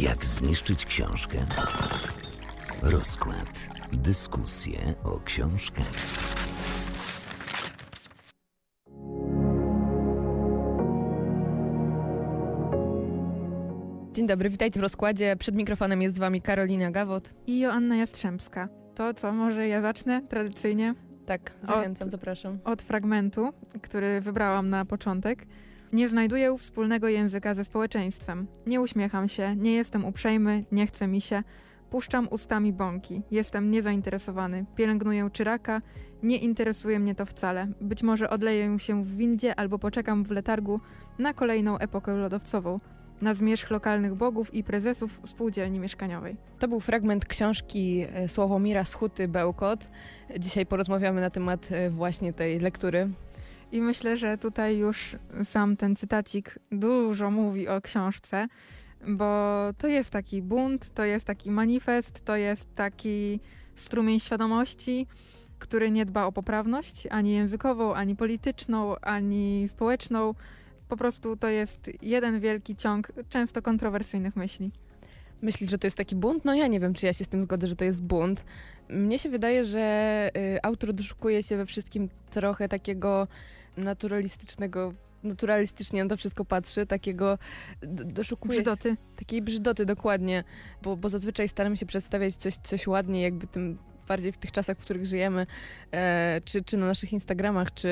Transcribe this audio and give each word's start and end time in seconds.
Jak 0.00 0.24
zniszczyć 0.24 0.86
książkę? 0.86 1.38
Rozkład. 2.82 3.66
Dyskusje 3.92 4.94
o 5.04 5.20
książkach. 5.20 5.92
Dzień 14.12 14.26
dobry, 14.26 14.50
witajcie 14.50 14.80
w 14.80 14.82
rozkładzie. 14.82 15.36
Przed 15.38 15.54
mikrofonem 15.54 16.02
jest 16.02 16.16
z 16.16 16.18
wami 16.18 16.42
Karolina 16.42 16.90
Gawot. 16.90 17.34
I 17.46 17.60
Joanna 17.60 17.96
Jastrzębska. 17.96 18.68
To 18.94 19.14
co, 19.14 19.32
może 19.32 19.68
ja 19.68 19.80
zacznę 19.80 20.22
tradycyjnie 20.28 20.94
Tak, 21.26 21.52
zachęcam, 21.62 22.10
zapraszam. 22.10 22.58
od 22.64 22.82
fragmentu, 22.82 23.48
który 23.82 24.20
wybrałam 24.20 24.70
na 24.70 24.84
początek. 24.84 25.46
Nie 25.92 26.08
znajduję 26.08 26.58
wspólnego 26.58 27.08
języka 27.08 27.54
ze 27.54 27.64
społeczeństwem. 27.64 28.46
Nie 28.66 28.80
uśmiecham 28.80 29.28
się, 29.28 29.56
nie 29.56 29.72
jestem 29.72 30.04
uprzejmy, 30.04 30.64
nie 30.72 30.86
chce 30.86 31.06
mi 31.06 31.20
się. 31.20 31.42
Puszczam 31.90 32.28
ustami 32.30 32.72
bąki. 32.72 33.22
Jestem 33.30 33.70
niezainteresowany. 33.70 34.64
Pielęgnuję 34.76 35.30
czyraka. 35.32 35.82
Nie 36.22 36.36
interesuje 36.36 36.98
mnie 36.98 37.14
to 37.14 37.26
wcale. 37.26 37.66
Być 37.80 38.02
może 38.02 38.30
odleję 38.30 38.78
się 38.78 39.04
w 39.04 39.16
windzie 39.16 39.58
albo 39.58 39.78
poczekam 39.78 40.24
w 40.24 40.30
letargu 40.30 40.80
na 41.18 41.34
kolejną 41.34 41.78
epokę 41.78 42.14
lodowcową. 42.14 42.80
Na 43.22 43.34
zmierzch 43.34 43.70
lokalnych 43.70 44.14
bogów 44.14 44.54
i 44.54 44.64
prezesów 44.64 45.20
spółdzielni 45.24 45.78
mieszkaniowej. 45.80 46.36
To 46.58 46.68
był 46.68 46.80
fragment 46.80 47.24
książki 47.24 48.06
e, 48.14 48.28
Sławomira 48.28 48.84
Schuty 48.84 49.28
Bełkot. 49.28 49.88
Dzisiaj 50.38 50.66
porozmawiamy 50.66 51.20
na 51.20 51.30
temat 51.30 51.68
e, 51.72 51.90
właśnie 51.90 52.32
tej 52.32 52.60
lektury. 52.60 53.08
I 53.72 53.80
myślę, 53.80 54.16
że 54.16 54.38
tutaj 54.38 54.78
już 54.78 55.16
sam 55.44 55.76
ten 55.76 55.96
cytacik 55.96 56.58
dużo 56.72 57.30
mówi 57.30 57.68
o 57.68 57.80
książce, 57.80 58.48
bo 59.08 59.58
to 59.78 59.88
jest 59.88 60.10
taki 60.10 60.42
bunt, 60.42 60.94
to 60.94 61.04
jest 61.04 61.26
taki 61.26 61.50
manifest, 61.50 62.24
to 62.24 62.36
jest 62.36 62.74
taki 62.74 63.40
strumień 63.74 64.20
świadomości, 64.20 65.06
który 65.58 65.90
nie 65.90 66.06
dba 66.06 66.26
o 66.26 66.32
poprawność 66.32 67.06
ani 67.06 67.32
językową, 67.32 67.94
ani 67.94 68.16
polityczną, 68.16 68.96
ani 68.96 69.68
społeczną. 69.68 70.34
Po 70.88 70.96
prostu 70.96 71.36
to 71.36 71.48
jest 71.48 71.90
jeden 72.02 72.40
wielki 72.40 72.76
ciąg 72.76 73.12
często 73.28 73.62
kontrowersyjnych 73.62 74.36
myśli. 74.36 74.70
Myślisz, 75.42 75.70
że 75.70 75.78
to 75.78 75.86
jest 75.86 75.96
taki 75.96 76.16
bunt? 76.16 76.44
No 76.44 76.54
ja 76.54 76.66
nie 76.66 76.80
wiem, 76.80 76.94
czy 76.94 77.06
ja 77.06 77.12
się 77.12 77.24
z 77.24 77.28
tym 77.28 77.42
zgodzę, 77.42 77.66
że 77.66 77.76
to 77.76 77.84
jest 77.84 78.02
bunt. 78.02 78.44
Mnie 78.88 79.18
się 79.18 79.28
wydaje, 79.28 79.64
że 79.64 80.30
y, 80.36 80.58
autor 80.62 80.92
doszukuje 80.92 81.42
się 81.42 81.56
we 81.56 81.66
wszystkim 81.66 82.08
trochę 82.30 82.68
takiego 82.68 83.28
naturalistycznego, 83.76 84.94
naturalistycznie 85.22 86.04
na 86.04 86.10
to 86.10 86.16
wszystko 86.16 86.44
patrzy, 86.44 86.86
takiego 86.86 87.38
d- 87.82 88.04
doszukuje 88.04 88.52
Brzydoty. 88.54 88.96
takiej 89.16 89.42
brzydoty 89.42 89.86
dokładnie, 89.86 90.44
bo, 90.82 90.96
bo 90.96 91.08
zazwyczaj 91.08 91.48
staramy 91.48 91.76
się 91.76 91.86
przedstawiać 91.86 92.36
coś, 92.36 92.56
coś 92.56 92.86
ładnie, 92.86 93.22
jakby 93.22 93.46
tym 93.46 93.78
bardziej 94.08 94.32
w 94.32 94.38
tych 94.38 94.52
czasach, 94.52 94.78
w 94.78 94.80
których 94.80 95.06
żyjemy, 95.06 95.46
e, 95.92 96.40
czy, 96.44 96.64
czy 96.64 96.76
na 96.76 96.86
naszych 96.86 97.12
Instagramach, 97.12 97.74
czy 97.74 97.88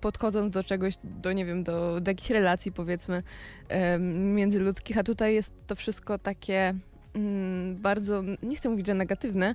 podchodząc 0.00 0.52
do 0.52 0.64
czegoś, 0.64 0.94
do 1.04 1.32
nie 1.32 1.44
wiem, 1.46 1.64
do, 1.64 2.00
do 2.00 2.10
jakichś 2.10 2.30
relacji 2.30 2.72
powiedzmy 2.72 3.22
e, 3.68 3.98
międzyludzkich, 3.98 4.98
a 4.98 5.02
tutaj 5.02 5.34
jest 5.34 5.52
to 5.66 5.76
wszystko 5.76 6.18
takie 6.18 6.74
mm, 7.14 7.76
bardzo, 7.76 8.22
nie 8.42 8.56
chcę 8.56 8.68
mówić, 8.70 8.86
że 8.86 8.94
negatywne, 8.94 9.54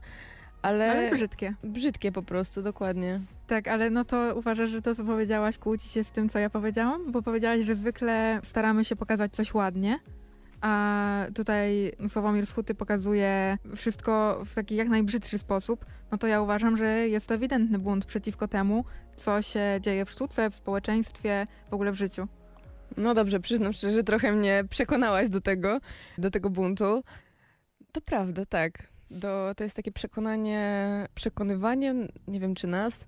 ale, 0.67 0.91
Ale 0.91 1.11
brzydkie. 1.11 1.53
brzydkie 1.63 2.11
po 2.11 2.23
prostu, 2.23 2.61
dokładnie. 2.61 3.19
Tak, 3.47 3.67
ale 3.67 3.89
no 3.89 4.05
to 4.05 4.33
uważasz, 4.35 4.69
że 4.69 4.81
to, 4.81 4.95
co 4.95 5.03
powiedziałaś, 5.03 5.57
kłóci 5.57 5.89
się 5.89 6.03
z 6.03 6.11
tym, 6.11 6.29
co 6.29 6.39
ja 6.39 6.49
powiedziałam? 6.49 7.11
Bo 7.11 7.21
powiedziałaś, 7.21 7.65
że 7.65 7.75
zwykle 7.75 8.39
staramy 8.43 8.85
się 8.85 8.95
pokazać 8.95 9.31
coś 9.33 9.53
ładnie, 9.53 9.99
a 10.61 11.25
tutaj 11.35 11.91
Sławomir 12.07 12.45
Schuty 12.45 12.75
pokazuje 12.75 13.57
wszystko 13.75 14.41
w 14.45 14.55
taki 14.55 14.75
jak 14.75 14.89
najbrzydszy 14.89 15.39
sposób, 15.39 15.85
no 16.11 16.17
to 16.17 16.27
ja 16.27 16.41
uważam, 16.41 16.77
że 16.77 17.07
jest 17.07 17.27
to 17.27 17.33
ewidentny 17.33 17.79
bunt 17.79 18.05
przeciwko 18.05 18.47
temu, 18.47 18.85
co 19.15 19.41
się 19.41 19.79
dzieje 19.81 20.05
w 20.05 20.11
sztuce, 20.11 20.49
w 20.49 20.55
społeczeństwie, 20.55 21.47
w 21.69 21.73
ogóle 21.73 21.91
w 21.91 21.95
życiu. 21.95 22.27
No 22.97 23.13
dobrze, 23.13 23.39
przyznam 23.39 23.73
szczerze, 23.73 24.03
trochę 24.03 24.31
mnie 24.31 24.63
przekonałaś 24.69 25.29
do 25.29 25.41
tego, 25.41 25.79
do 26.17 26.31
tego 26.31 26.49
buntu. 26.49 27.03
To 27.91 28.01
prawda, 28.01 28.45
tak. 28.45 28.73
Do, 29.11 29.53
to 29.57 29.63
jest 29.63 29.75
takie 29.75 29.91
przekonanie, 29.91 31.05
przekonywanie, 31.15 31.95
nie 32.27 32.39
wiem 32.39 32.55
czy 32.55 32.67
nas, 32.67 33.05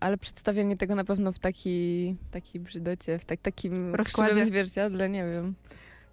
ale 0.00 0.18
przedstawianie 0.18 0.76
tego 0.76 0.94
na 0.94 1.04
pewno 1.04 1.32
w 1.32 1.38
taki, 1.38 2.16
takiej 2.30 2.60
brzydocie, 2.60 3.18
w 3.18 3.24
tak, 3.24 3.40
takim 3.40 3.94
Rozkładzie. 3.94 4.44
zwierciadle, 4.44 5.08
nie 5.08 5.24
wiem. 5.24 5.54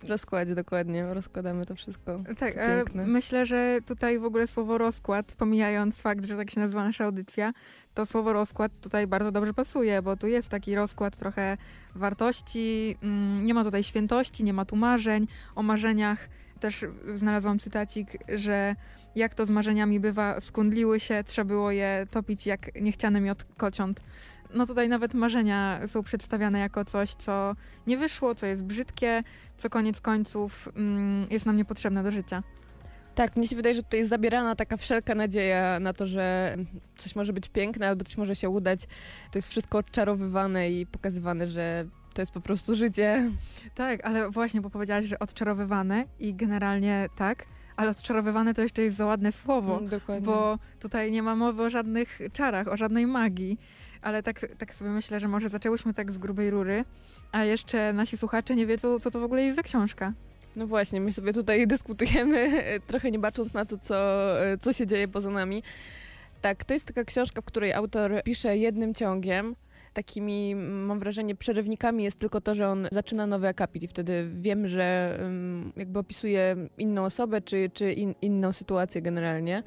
W 0.04 0.10
rozkładzie 0.10 0.56
dokładnie, 0.56 1.14
rozkładamy 1.14 1.66
to 1.66 1.76
wszystko. 1.76 2.24
Tak, 2.38 2.56
myślę, 2.94 3.46
że 3.46 3.80
tutaj 3.86 4.20
w 4.20 4.26
ogóle 4.26 4.48
słowo 4.48 4.78
rozkład, 4.78 5.34
pomijając 5.38 6.02
fakt, 6.02 6.26
że 6.26 6.38
tak 6.38 6.52
się 6.52 6.60
nazywa 6.60 6.84
nasza 6.84 7.06
audycja, 7.06 7.54
to 7.94 8.06
słowo 8.06 8.34
rozkład 8.34 8.72
tutaj 8.82 9.08
bardzo 9.08 9.32
dobrze 9.32 9.54
pasuje, 9.54 10.02
bo 10.02 10.18
tu 10.18 10.28
jest 10.28 10.50
taki 10.50 10.76
rozkład 10.76 11.18
trochę 11.18 11.58
wartości, 11.96 12.98
mm, 13.04 13.46
nie 13.46 13.54
ma 13.54 13.64
tutaj 13.64 13.84
świętości, 13.84 14.44
nie 14.44 14.54
ma 14.54 14.66
tu 14.66 14.76
marzeń. 14.76 15.28
O 15.56 15.64
marzeniach 15.64 16.30
też 16.60 16.86
znalazłam 17.14 17.60
cytacik, 17.60 18.18
że 18.36 18.76
jak 19.16 19.34
to 19.34 19.46
z 19.46 19.50
marzeniami 19.50 20.00
bywa, 20.00 20.42
skundliły 20.42 21.00
się, 21.00 21.24
trzeba 21.24 21.46
było 21.46 21.72
je 21.72 22.08
topić 22.12 22.46
jak 22.48 22.82
niechciany 22.82 23.22
miot 23.22 23.46
kociąt. 23.58 24.02
No 24.54 24.66
tutaj 24.66 24.90
nawet 24.90 25.14
marzenia 25.14 25.88
są 25.88 26.04
przedstawiane 26.04 26.60
jako 26.60 26.86
coś, 26.86 27.14
co 27.14 27.56
nie 27.88 27.98
wyszło, 27.98 28.36
co 28.36 28.46
jest 28.46 28.66
brzydkie, 28.66 29.24
co 29.58 29.70
koniec 29.70 30.02
końców 30.02 30.70
mm, 30.76 31.28
jest 31.30 31.46
nam 31.46 31.58
niepotrzebne 31.58 32.04
do 32.04 32.12
życia. 32.12 32.44
Tak, 33.16 33.36
mnie 33.36 33.48
się 33.48 33.56
wydaje, 33.56 33.76
że 33.76 33.84
tutaj 33.84 34.00
jest 34.00 34.10
zabierana 34.10 34.56
taka 34.56 34.78
wszelka 34.78 35.16
nadzieja 35.16 35.80
na 35.80 35.94
to, 35.94 36.08
że 36.08 36.56
coś 36.98 37.16
może 37.16 37.34
być 37.34 37.50
piękne 37.50 37.88
albo 37.88 38.04
coś 38.04 38.18
może 38.18 38.36
się 38.36 38.50
udać. 38.50 38.80
To 39.32 39.38
jest 39.38 39.50
wszystko 39.50 39.78
odczarowywane 39.78 40.72
i 40.72 40.86
pokazywane, 40.86 41.48
że 41.48 41.86
to 42.14 42.22
jest 42.22 42.32
po 42.32 42.42
prostu 42.42 42.76
życie. 42.76 43.32
Tak, 43.76 44.06
ale 44.06 44.30
właśnie, 44.30 44.62
bo 44.62 44.70
powiedziałaś, 44.70 45.06
że 45.06 45.20
odczarowywane 45.20 46.06
i 46.20 46.34
generalnie 46.34 47.10
tak, 47.16 47.46
ale 47.76 47.90
odczarowywane 47.92 48.54
to 48.54 48.62
jeszcze 48.62 48.82
jest 48.82 48.98
za 48.98 49.06
ładne 49.06 49.32
słowo, 49.32 49.78
Mm, 49.78 49.90
Dokładnie. 49.90 50.26
bo 50.26 50.58
tutaj 50.80 51.12
nie 51.12 51.24
ma 51.24 51.36
mowy 51.36 51.64
o 51.64 51.70
żadnych 51.70 52.20
czarach, 52.34 52.68
o 52.68 52.78
żadnej 52.78 53.08
magii. 53.08 53.60
Ale 54.02 54.24
tak, 54.24 54.46
tak 54.58 54.76
sobie 54.76 54.90
myślę, 54.92 55.20
że 55.20 55.28
może 55.28 55.50
zaczęłyśmy 55.50 55.94
tak 55.94 56.12
z 56.12 56.18
grubej 56.18 56.50
rury, 56.52 56.86
a 57.32 57.44
jeszcze 57.44 57.94
nasi 57.94 58.18
słuchacze 58.18 58.56
nie 58.56 58.66
wiedzą, 58.66 59.00
co 59.00 59.12
to 59.12 59.20
w 59.20 59.24
ogóle 59.24 59.44
jest 59.44 59.56
za 59.56 59.64
książka. 59.64 60.14
No 60.56 60.68
właśnie, 60.68 61.02
my 61.02 61.14
sobie 61.14 61.34
tutaj 61.34 61.68
dyskutujemy, 61.68 62.64
trochę 62.88 63.12
nie 63.12 63.20
bacząc 63.20 63.54
na 63.54 63.66
to, 63.66 63.78
co, 63.78 63.96
co 64.62 64.74
się 64.74 64.88
dzieje 64.88 65.08
poza 65.08 65.30
nami. 65.30 65.64
Tak, 66.42 66.64
to 66.66 66.74
jest 66.74 66.86
taka 66.86 67.04
książka, 67.04 67.42
w 67.42 67.46
której 67.46 67.74
autor 67.74 68.22
pisze 68.26 68.58
jednym 68.58 68.94
ciągiem. 68.94 69.56
Takimi, 69.96 70.56
mam 70.56 71.00
wrażenie, 71.00 71.36
przerywnikami 71.36 72.04
jest 72.04 72.20
tylko 72.20 72.42
to, 72.42 72.56
że 72.56 72.68
on 72.70 72.88
zaczyna 72.92 73.28
nowy 73.28 73.48
akapit 73.48 73.84
i 73.84 73.88
wtedy 73.88 74.30
wiem, 74.34 74.68
że 74.68 75.20
jakby 75.76 76.00
opisuje 76.00 76.56
inną 76.78 77.04
osobę 77.04 77.42
czy, 77.42 77.72
czy 77.74 77.94
in, 77.94 78.16
inną 78.22 78.52
sytuację 78.52 79.02
generalnie. 79.02 79.64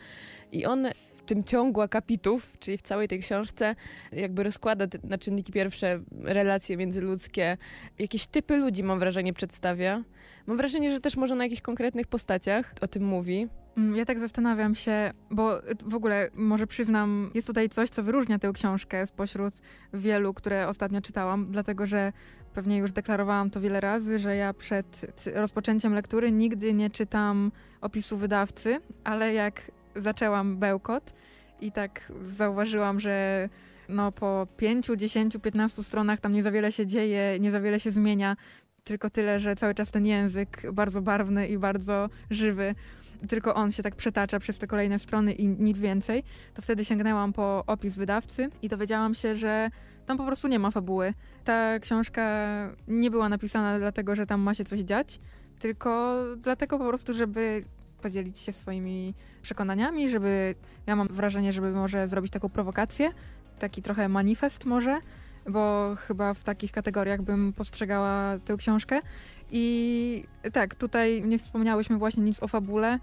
I 0.52 0.66
on 0.66 0.88
w 1.16 1.22
tym 1.22 1.44
ciągu 1.44 1.80
akapitów, 1.80 2.56
czyli 2.60 2.78
w 2.78 2.82
całej 2.82 3.08
tej 3.08 3.20
książce, 3.20 3.74
jakby 4.12 4.42
rozkłada 4.42 4.86
na 5.04 5.18
czynniki 5.18 5.52
pierwsze 5.52 6.00
relacje 6.22 6.76
międzyludzkie, 6.76 7.56
jakieś 7.98 8.26
typy 8.26 8.56
ludzi, 8.56 8.82
mam 8.82 8.98
wrażenie, 8.98 9.32
przedstawia. 9.32 10.04
Mam 10.46 10.56
wrażenie, 10.56 10.90
że 10.90 11.00
też 11.00 11.16
może 11.16 11.34
na 11.34 11.44
jakichś 11.44 11.62
konkretnych 11.62 12.06
postaciach 12.06 12.74
o 12.80 12.88
tym 12.88 13.04
mówi. 13.04 13.48
Mm, 13.78 13.96
Ja 13.96 14.04
tak 14.04 14.20
zastanawiam 14.20 14.74
się, 14.74 15.12
bo 15.30 15.60
w 15.86 15.94
ogóle 15.94 16.30
może 16.34 16.66
przyznam, 16.66 17.30
jest 17.34 17.46
tutaj 17.46 17.68
coś, 17.68 17.90
co 17.90 18.02
wyróżnia 18.02 18.38
tę 18.38 18.52
książkę 18.54 19.06
spośród 19.06 19.54
wielu, 19.92 20.34
które 20.34 20.68
ostatnio 20.68 21.00
czytałam, 21.00 21.46
dlatego 21.50 21.86
że 21.86 22.12
pewnie 22.54 22.78
już 22.78 22.92
deklarowałam 22.92 23.50
to 23.50 23.60
wiele 23.60 23.80
razy, 23.80 24.18
że 24.18 24.36
ja 24.36 24.54
przed 24.54 25.06
rozpoczęciem 25.34 25.94
lektury 25.94 26.32
nigdy 26.32 26.74
nie 26.74 26.90
czytam 26.90 27.52
opisu 27.80 28.16
wydawcy, 28.16 28.80
ale 29.04 29.32
jak 29.32 29.70
zaczęłam 29.96 30.56
bełkot 30.56 31.12
i 31.60 31.72
tak 31.72 32.12
zauważyłam, 32.20 33.00
że 33.00 33.48
no 33.88 34.12
po 34.12 34.46
5, 34.56 34.86
10, 34.96 35.36
15 35.42 35.82
stronach 35.82 36.20
tam 36.20 36.32
nie 36.32 36.42
za 36.42 36.50
wiele 36.50 36.72
się 36.72 36.86
dzieje, 36.86 37.38
nie 37.40 37.50
za 37.50 37.60
wiele 37.60 37.80
się 37.80 37.90
zmienia, 37.90 38.36
tylko 38.84 39.10
tyle, 39.10 39.40
że 39.40 39.56
cały 39.56 39.74
czas 39.74 39.90
ten 39.90 40.06
język 40.06 40.62
bardzo 40.72 41.02
barwny 41.02 41.48
i 41.48 41.58
bardzo 41.58 42.08
żywy 42.30 42.74
tylko 43.28 43.54
on 43.54 43.72
się 43.72 43.82
tak 43.82 43.94
przetacza 43.96 44.38
przez 44.38 44.58
te 44.58 44.66
kolejne 44.66 44.98
strony 44.98 45.32
i 45.32 45.46
nic 45.46 45.80
więcej, 45.80 46.24
to 46.54 46.62
wtedy 46.62 46.84
sięgnęłam 46.84 47.32
po 47.32 47.64
opis 47.66 47.96
wydawcy 47.96 48.50
i 48.62 48.68
dowiedziałam 48.68 49.14
się, 49.14 49.34
że 49.34 49.70
tam 50.06 50.16
po 50.16 50.26
prostu 50.26 50.48
nie 50.48 50.58
ma 50.58 50.70
fabuły. 50.70 51.14
Ta 51.44 51.78
książka 51.78 52.22
nie 52.88 53.10
była 53.10 53.28
napisana 53.28 53.78
dlatego, 53.78 54.16
że 54.16 54.26
tam 54.26 54.40
ma 54.40 54.54
się 54.54 54.64
coś 54.64 54.80
dziać, 54.80 55.20
tylko 55.58 56.18
dlatego 56.36 56.78
po 56.78 56.88
prostu, 56.88 57.14
żeby 57.14 57.64
podzielić 58.02 58.38
się 58.38 58.52
swoimi 58.52 59.14
przekonaniami, 59.42 60.08
żeby, 60.08 60.54
ja 60.86 60.96
mam 60.96 61.08
wrażenie, 61.08 61.52
żeby 61.52 61.70
może 61.70 62.08
zrobić 62.08 62.32
taką 62.32 62.48
prowokację, 62.48 63.10
taki 63.58 63.82
trochę 63.82 64.08
manifest 64.08 64.64
może, 64.64 65.00
bo 65.48 65.94
chyba 65.96 66.34
w 66.34 66.44
takich 66.44 66.72
kategoriach 66.72 67.22
bym 67.22 67.52
postrzegała 67.52 68.38
tę 68.44 68.56
książkę. 68.56 69.00
I 69.50 70.24
tak, 70.52 70.74
tutaj 70.74 71.22
nie 71.22 71.38
wspomniałyśmy 71.38 71.98
właśnie 71.98 72.24
nic 72.24 72.42
o 72.42 72.48
fabule, 72.48 72.98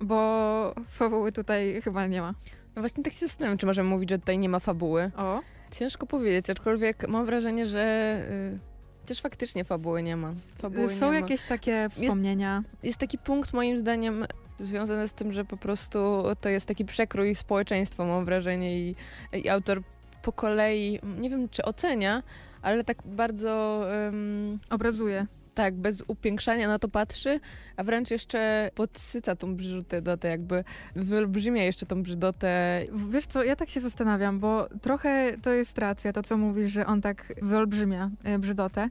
bo 0.00 0.74
fabuły 0.88 1.32
tutaj 1.32 1.80
chyba 1.82 2.06
nie 2.06 2.20
ma. 2.20 2.34
No 2.76 2.82
właśnie 2.82 3.04
tak 3.04 3.12
się 3.12 3.26
zastanawiam, 3.26 3.58
czy 3.58 3.66
możemy 3.66 3.90
mówić, 3.90 4.10
że 4.10 4.18
tutaj 4.18 4.38
nie 4.38 4.48
ma 4.48 4.60
fabuły. 4.60 5.10
O, 5.16 5.40
Ciężko 5.70 6.06
powiedzieć, 6.06 6.50
aczkolwiek 6.50 7.08
mam 7.08 7.26
wrażenie, 7.26 7.66
że 7.66 8.16
y, 8.30 8.58
chociaż 9.00 9.20
faktycznie 9.20 9.64
fabuły 9.64 10.02
nie 10.02 10.16
ma. 10.16 10.34
Fabuły 10.58 10.94
są 10.94 11.12
nie 11.12 11.20
jakieś 11.20 11.42
takie 11.42 11.88
wspomnienia. 11.90 12.60
Ma. 12.60 12.78
Jest 12.82 12.98
taki 12.98 13.18
punkt 13.18 13.52
moim 13.52 13.78
zdaniem 13.78 14.26
związany 14.58 15.08
z 15.08 15.12
tym, 15.12 15.32
że 15.32 15.44
po 15.44 15.56
prostu 15.56 15.98
to 16.40 16.48
jest 16.48 16.66
taki 16.66 16.84
przekrój 16.84 17.34
społeczeństwa, 17.34 18.04
mam 18.04 18.24
wrażenie 18.24 18.78
i, 18.78 18.96
i 19.32 19.48
autor 19.48 19.82
po 20.22 20.32
kolei, 20.32 21.00
nie 21.20 21.30
wiem 21.30 21.48
czy 21.48 21.62
ocenia, 21.62 22.22
ale 22.62 22.84
tak 22.84 22.98
bardzo... 23.04 23.84
Um, 24.04 24.58
Obrazuje. 24.70 25.26
Tak, 25.58 25.74
bez 25.74 26.04
upiększania 26.08 26.68
na 26.68 26.78
to 26.78 26.88
patrzy, 26.88 27.40
a 27.76 27.84
wręcz 27.84 28.10
jeszcze 28.10 28.70
podsyca 28.74 29.36
tą 29.36 29.56
brzydotę, 29.56 30.28
jakby 30.28 30.64
wyolbrzymia 30.96 31.64
jeszcze 31.64 31.86
tą 31.86 32.02
brzydotę. 32.02 32.82
Wiesz 33.10 33.26
co, 33.26 33.44
ja 33.44 33.56
tak 33.56 33.70
się 33.70 33.80
zastanawiam, 33.80 34.38
bo 34.38 34.68
trochę 34.82 35.36
to 35.42 35.52
jest 35.52 35.78
racja, 35.78 36.12
to 36.12 36.22
co 36.22 36.36
mówisz, 36.36 36.72
że 36.72 36.86
on 36.86 37.00
tak 37.00 37.32
wyolbrzymia 37.42 38.10
e, 38.24 38.38
brzydotę, 38.38 38.88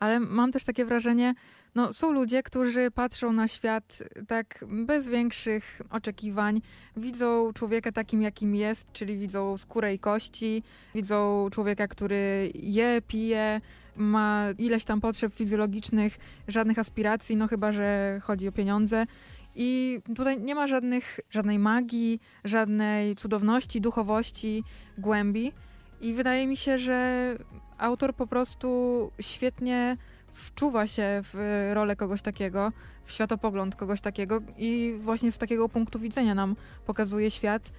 ale 0.00 0.20
mam 0.20 0.52
też 0.52 0.64
takie 0.64 0.84
wrażenie, 0.84 1.34
no, 1.74 1.92
są 1.92 2.12
ludzie, 2.12 2.42
którzy 2.42 2.90
patrzą 2.90 3.32
na 3.32 3.48
świat 3.48 4.02
tak 4.28 4.64
bez 4.86 5.08
większych 5.08 5.82
oczekiwań. 5.90 6.62
Widzą 6.96 7.52
człowieka 7.52 7.92
takim, 7.92 8.22
jakim 8.22 8.54
jest, 8.54 8.92
czyli 8.92 9.16
widzą 9.16 9.58
skórę 9.58 9.94
i 9.94 9.98
kości, 9.98 10.62
widzą 10.94 11.48
człowieka, 11.52 11.88
który 11.88 12.52
je, 12.54 13.02
pije, 13.08 13.60
ma 14.00 14.46
ileś 14.58 14.84
tam 14.84 15.00
potrzeb 15.00 15.34
fizjologicznych, 15.34 16.18
żadnych 16.48 16.78
aspiracji, 16.78 17.36
no 17.36 17.48
chyba, 17.48 17.72
że 17.72 18.20
chodzi 18.22 18.48
o 18.48 18.52
pieniądze. 18.52 19.06
I 19.54 20.00
tutaj 20.16 20.40
nie 20.40 20.54
ma 20.54 20.66
żadnych, 20.66 21.20
żadnej 21.30 21.58
magii, 21.58 22.20
żadnej 22.44 23.16
cudowności, 23.16 23.80
duchowości, 23.80 24.64
głębi. 24.98 25.52
I 26.00 26.14
wydaje 26.14 26.46
mi 26.46 26.56
się, 26.56 26.78
że 26.78 27.36
autor 27.78 28.14
po 28.14 28.26
prostu 28.26 29.10
świetnie 29.20 29.96
wczuwa 30.32 30.86
się 30.86 31.22
w 31.22 31.70
rolę 31.72 31.96
kogoś 31.96 32.22
takiego, 32.22 32.72
w 33.04 33.12
światopogląd 33.12 33.76
kogoś 33.76 34.00
takiego 34.00 34.40
i 34.58 34.94
właśnie 35.00 35.32
z 35.32 35.38
takiego 35.38 35.68
punktu 35.68 35.98
widzenia 35.98 36.34
nam 36.34 36.56
pokazuje 36.86 37.30
świat 37.30 37.72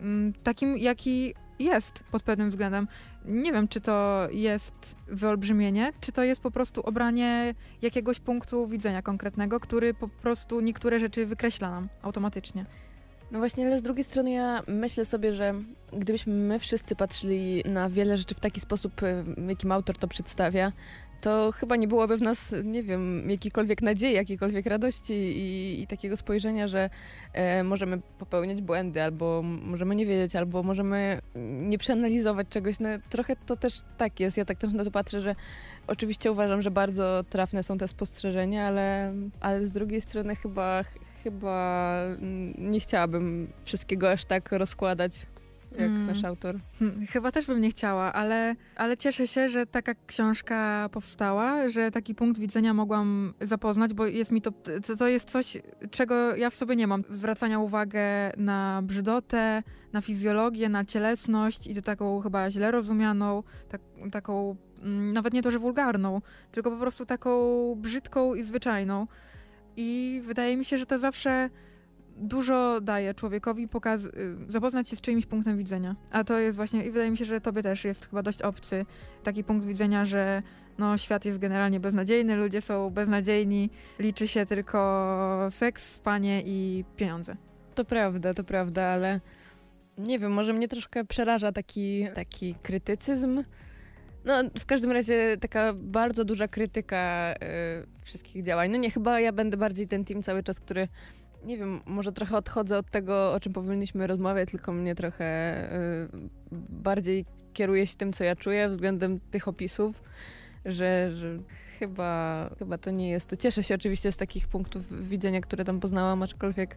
mm, 0.00 0.32
takim, 0.42 0.78
jaki 0.78 1.34
jest 1.64 2.04
pod 2.10 2.22
pewnym 2.22 2.50
względem. 2.50 2.88
Nie 3.24 3.52
wiem, 3.52 3.68
czy 3.68 3.80
to 3.80 4.28
jest 4.30 4.96
wyolbrzymienie, 5.06 5.92
czy 6.00 6.12
to 6.12 6.22
jest 6.22 6.42
po 6.42 6.50
prostu 6.50 6.82
obranie 6.82 7.54
jakiegoś 7.82 8.20
punktu 8.20 8.68
widzenia 8.68 9.02
konkretnego, 9.02 9.60
który 9.60 9.94
po 9.94 10.08
prostu 10.08 10.60
niektóre 10.60 11.00
rzeczy 11.00 11.26
wykreśla 11.26 11.70
nam 11.70 11.88
automatycznie. 12.02 12.64
No 13.30 13.38
właśnie, 13.38 13.66
ale 13.66 13.78
z 13.78 13.82
drugiej 13.82 14.04
strony 14.04 14.30
ja 14.30 14.62
myślę 14.66 15.04
sobie, 15.04 15.32
że 15.32 15.54
gdybyśmy 15.92 16.34
my 16.34 16.58
wszyscy 16.58 16.96
patrzyli 16.96 17.62
na 17.66 17.90
wiele 17.90 18.16
rzeczy 18.16 18.34
w 18.34 18.40
taki 18.40 18.60
sposób, 18.60 18.92
jakim 19.48 19.72
autor 19.72 19.98
to 19.98 20.08
przedstawia, 20.08 20.72
to 21.22 21.52
chyba 21.52 21.76
nie 21.76 21.88
byłoby 21.88 22.16
w 22.16 22.22
nas, 22.22 22.54
nie 22.64 22.82
wiem, 22.82 23.30
jakiejkolwiek 23.30 23.82
nadziei, 23.82 24.14
jakiejkolwiek 24.14 24.66
radości 24.66 25.12
i, 25.12 25.82
i 25.82 25.86
takiego 25.86 26.16
spojrzenia, 26.16 26.68
że 26.68 26.90
e, 27.32 27.64
możemy 27.64 28.00
popełniać 28.18 28.62
błędy, 28.62 29.02
albo 29.02 29.42
możemy 29.42 29.94
nie 29.96 30.06
wiedzieć, 30.06 30.36
albo 30.36 30.62
możemy 30.62 31.20
nie 31.60 31.78
przeanalizować 31.78 32.48
czegoś. 32.48 32.80
No, 32.80 32.88
trochę 33.10 33.36
to 33.36 33.56
też 33.56 33.82
tak 33.98 34.20
jest. 34.20 34.36
Ja 34.36 34.44
tak 34.44 34.58
też 34.58 34.72
na 34.72 34.84
to 34.84 34.90
patrzę, 34.90 35.20
że 35.20 35.34
oczywiście 35.86 36.32
uważam, 36.32 36.62
że 36.62 36.70
bardzo 36.70 37.24
trafne 37.30 37.62
są 37.62 37.78
te 37.78 37.88
spostrzeżenia, 37.88 38.66
ale, 38.66 39.12
ale 39.40 39.66
z 39.66 39.72
drugiej 39.72 40.00
strony 40.00 40.36
chyba, 40.36 40.82
chyba 41.24 41.98
nie 42.58 42.80
chciałabym 42.80 43.48
wszystkiego 43.64 44.10
aż 44.10 44.24
tak 44.24 44.52
rozkładać 44.52 45.26
jak 45.78 45.90
mm. 45.90 46.06
nasz 46.06 46.24
autor. 46.24 46.58
Hmm, 46.78 47.06
chyba 47.06 47.32
też 47.32 47.46
bym 47.46 47.60
nie 47.60 47.70
chciała, 47.70 48.12
ale, 48.12 48.54
ale 48.76 48.96
cieszę 48.96 49.26
się, 49.26 49.48
że 49.48 49.66
taka 49.66 49.94
książka 50.06 50.88
powstała, 50.92 51.68
że 51.68 51.90
taki 51.90 52.14
punkt 52.14 52.40
widzenia 52.40 52.74
mogłam 52.74 53.34
zapoznać, 53.40 53.94
bo 53.94 54.06
jest 54.06 54.32
mi 54.32 54.42
to, 54.42 54.50
to, 54.86 54.96
to 54.96 55.08
jest 55.08 55.30
coś, 55.30 55.58
czego 55.90 56.36
ja 56.36 56.50
w 56.50 56.54
sobie 56.54 56.76
nie 56.76 56.86
mam. 56.86 57.04
Zwracania 57.10 57.58
uwagę 57.58 58.32
na 58.36 58.82
brzydotę, 58.82 59.62
na 59.92 60.00
fizjologię, 60.00 60.68
na 60.68 60.84
cielesność 60.84 61.66
i 61.66 61.74
to 61.74 61.82
taką 61.82 62.20
chyba 62.20 62.50
źle 62.50 62.70
rozumianą, 62.70 63.42
tak, 63.68 63.80
taką 64.12 64.56
mm, 64.82 65.12
nawet 65.12 65.32
nie 65.32 65.42
to, 65.42 65.50
że 65.50 65.58
wulgarną, 65.58 66.20
tylko 66.52 66.70
po 66.70 66.76
prostu 66.76 67.06
taką 67.06 67.32
brzydką 67.76 68.34
i 68.34 68.44
zwyczajną. 68.44 69.06
I 69.76 70.20
wydaje 70.24 70.56
mi 70.56 70.64
się, 70.64 70.78
że 70.78 70.86
to 70.86 70.98
zawsze 70.98 71.50
dużo 72.22 72.80
daje 72.80 73.14
człowiekowi 73.14 73.68
pokaz- 73.68 74.06
y, 74.06 74.36
zapoznać 74.48 74.88
się 74.88 74.96
z 74.96 75.00
czyimś 75.00 75.26
punktem 75.26 75.58
widzenia. 75.58 75.96
A 76.10 76.24
to 76.24 76.38
jest 76.38 76.56
właśnie, 76.56 76.84
i 76.84 76.90
wydaje 76.90 77.10
mi 77.10 77.16
się, 77.16 77.24
że 77.24 77.40
tobie 77.40 77.62
też 77.62 77.84
jest 77.84 78.06
chyba 78.06 78.22
dość 78.22 78.42
obcy 78.42 78.86
taki 79.22 79.44
punkt 79.44 79.66
widzenia, 79.66 80.04
że 80.04 80.42
no, 80.78 80.98
świat 80.98 81.24
jest 81.24 81.38
generalnie 81.38 81.80
beznadziejny, 81.80 82.36
ludzie 82.36 82.60
są 82.60 82.90
beznadziejni, 82.90 83.70
liczy 83.98 84.28
się 84.28 84.46
tylko 84.46 85.48
seks, 85.50 85.92
spanie 85.92 86.42
i 86.44 86.84
pieniądze. 86.96 87.36
To 87.74 87.84
prawda, 87.84 88.34
to 88.34 88.44
prawda, 88.44 88.82
ale 88.82 89.20
nie 89.98 90.18
wiem, 90.18 90.32
może 90.32 90.52
mnie 90.52 90.68
troszkę 90.68 91.04
przeraża 91.04 91.52
taki, 91.52 92.06
taki 92.14 92.54
krytycyzm. 92.62 93.44
No, 94.24 94.34
w 94.58 94.66
każdym 94.66 94.92
razie 94.92 95.36
taka 95.40 95.72
bardzo 95.74 96.24
duża 96.24 96.48
krytyka 96.48 97.34
y, 97.34 98.02
wszystkich 98.04 98.44
działań. 98.44 98.70
No 98.70 98.76
nie, 98.76 98.90
chyba 98.90 99.20
ja 99.20 99.32
będę 99.32 99.56
bardziej 99.56 99.88
ten 99.88 100.04
team 100.04 100.22
cały 100.22 100.42
czas, 100.42 100.60
który 100.60 100.88
nie 101.44 101.58
wiem, 101.58 101.80
może 101.86 102.12
trochę 102.12 102.36
odchodzę 102.36 102.78
od 102.78 102.90
tego, 102.90 103.32
o 103.32 103.40
czym 103.40 103.52
powinniśmy 103.52 104.06
rozmawiać, 104.06 104.50
tylko 104.50 104.72
mnie 104.72 104.94
trochę 104.94 105.24
y, 105.72 106.08
bardziej 106.70 107.24
kieruje 107.52 107.86
się 107.86 107.96
tym, 107.96 108.12
co 108.12 108.24
ja 108.24 108.36
czuję 108.36 108.68
względem 108.68 109.20
tych 109.30 109.48
opisów, 109.48 110.02
że, 110.64 111.10
że 111.14 111.38
chyba, 111.78 112.50
chyba 112.58 112.78
to 112.78 112.90
nie 112.90 113.10
jest. 113.10 113.36
Cieszę 113.38 113.62
się 113.62 113.74
oczywiście 113.74 114.12
z 114.12 114.16
takich 114.16 114.48
punktów 114.48 115.08
widzenia, 115.08 115.40
które 115.40 115.64
tam 115.64 115.80
poznałam, 115.80 116.22
aczkolwiek 116.22 116.76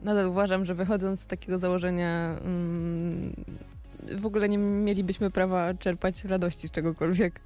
nadal 0.00 0.26
uważam, 0.26 0.64
że 0.64 0.74
wychodząc 0.74 1.20
z 1.20 1.26
takiego 1.26 1.58
założenia 1.58 2.38
mm, 2.44 3.34
w 4.18 4.26
ogóle 4.26 4.48
nie 4.48 4.58
mielibyśmy 4.58 5.30
prawa 5.30 5.74
czerpać 5.74 6.24
radości 6.24 6.68
z 6.68 6.70
czegokolwiek. 6.70 7.40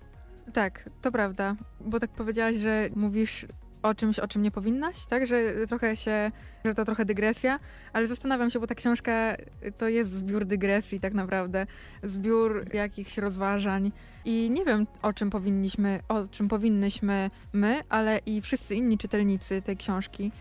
Tak, 0.52 0.90
to 1.02 1.12
prawda, 1.12 1.56
bo 1.80 2.00
tak 2.00 2.10
powiedziałaś, 2.10 2.56
że 2.56 2.88
mówisz 2.96 3.46
o 3.82 3.94
czymś, 3.94 4.18
o 4.18 4.28
czym 4.28 4.42
nie 4.42 4.50
powinnaś, 4.50 5.06
tak? 5.06 5.26
Że 5.26 5.66
trochę 5.68 5.96
się, 5.96 6.30
że 6.64 6.74
to 6.74 6.84
trochę 6.84 7.04
dygresja, 7.04 7.60
ale 7.92 8.06
zastanawiam 8.06 8.50
się, 8.50 8.60
bo 8.60 8.66
ta 8.66 8.74
książka 8.74 9.36
to 9.78 9.88
jest 9.88 10.12
zbiór 10.12 10.44
dygresji 10.44 11.00
tak 11.00 11.14
naprawdę, 11.14 11.66
zbiór 12.02 12.64
jakichś 12.74 13.18
rozważań 13.18 13.92
i 14.24 14.50
nie 14.50 14.64
wiem, 14.64 14.86
o 15.02 15.12
czym 15.12 15.30
powinniśmy, 15.30 16.00
o 16.08 16.26
czym 16.30 16.48
powinnyśmy 16.48 17.30
my, 17.52 17.80
ale 17.88 18.20
i 18.26 18.40
wszyscy 18.40 18.74
inni 18.74 18.98
czytelnicy 18.98 19.62
tej 19.62 19.76
książki, 19.76 20.32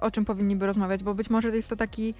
o 0.00 0.10
czym 0.10 0.24
powinniby 0.24 0.66
rozmawiać, 0.66 1.02
bo 1.02 1.14
być 1.14 1.30
może 1.30 1.56
jest 1.56 1.70
to 1.70 1.76
taki 1.76 2.14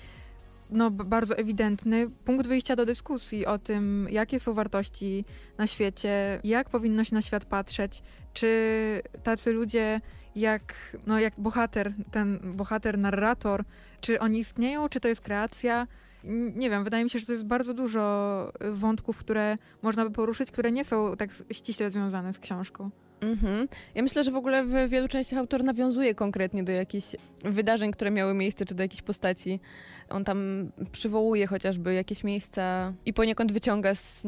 no, 0.72 0.90
bardzo 0.90 1.36
ewidentny 1.36 2.10
punkt 2.24 2.46
wyjścia 2.46 2.76
do 2.76 2.86
dyskusji 2.86 3.46
o 3.46 3.58
tym, 3.58 4.06
jakie 4.10 4.40
są 4.40 4.54
wartości 4.54 5.24
na 5.58 5.66
świecie, 5.66 6.40
jak 6.44 6.70
powinno 6.70 7.04
się 7.04 7.14
na 7.14 7.22
świat 7.22 7.44
patrzeć, 7.44 8.02
czy 8.32 9.02
tacy 9.22 9.52
ludzie 9.52 10.00
jak, 10.36 10.74
no, 11.06 11.20
jak 11.20 11.34
bohater, 11.38 11.92
ten 12.10 12.38
bohater, 12.56 12.98
narrator, 12.98 13.64
czy 14.00 14.20
oni 14.20 14.38
istnieją, 14.38 14.88
czy 14.88 15.00
to 15.00 15.08
jest 15.08 15.20
kreacja. 15.20 15.86
Nie 16.54 16.70
wiem, 16.70 16.84
wydaje 16.84 17.04
mi 17.04 17.10
się, 17.10 17.18
że 17.18 17.26
to 17.26 17.32
jest 17.32 17.46
bardzo 17.46 17.74
dużo 17.74 18.52
wątków, 18.72 19.16
które 19.16 19.58
można 19.82 20.04
by 20.04 20.10
poruszyć, 20.10 20.50
które 20.50 20.72
nie 20.72 20.84
są 20.84 21.16
tak 21.16 21.30
ściśle 21.52 21.90
związane 21.90 22.32
z 22.32 22.38
książką. 22.38 22.90
Mhm. 23.20 23.68
Ja 23.94 24.02
myślę, 24.02 24.24
że 24.24 24.30
w 24.30 24.36
ogóle 24.36 24.64
w 24.64 24.90
wielu 24.90 25.08
częściach 25.08 25.38
autor 25.38 25.64
nawiązuje 25.64 26.14
konkretnie 26.14 26.64
do 26.64 26.72
jakichś 26.72 27.06
wydarzeń, 27.44 27.92
które 27.92 28.10
miały 28.10 28.34
miejsce, 28.34 28.66
czy 28.66 28.74
do 28.74 28.82
jakichś 28.82 29.02
postaci. 29.02 29.60
On 30.08 30.24
tam 30.24 30.70
przywołuje 30.92 31.46
chociażby 31.46 31.94
jakieś 31.94 32.24
miejsca 32.24 32.92
i 33.06 33.12
poniekąd 33.12 33.52
wyciąga 33.52 33.94
z, 33.94 34.22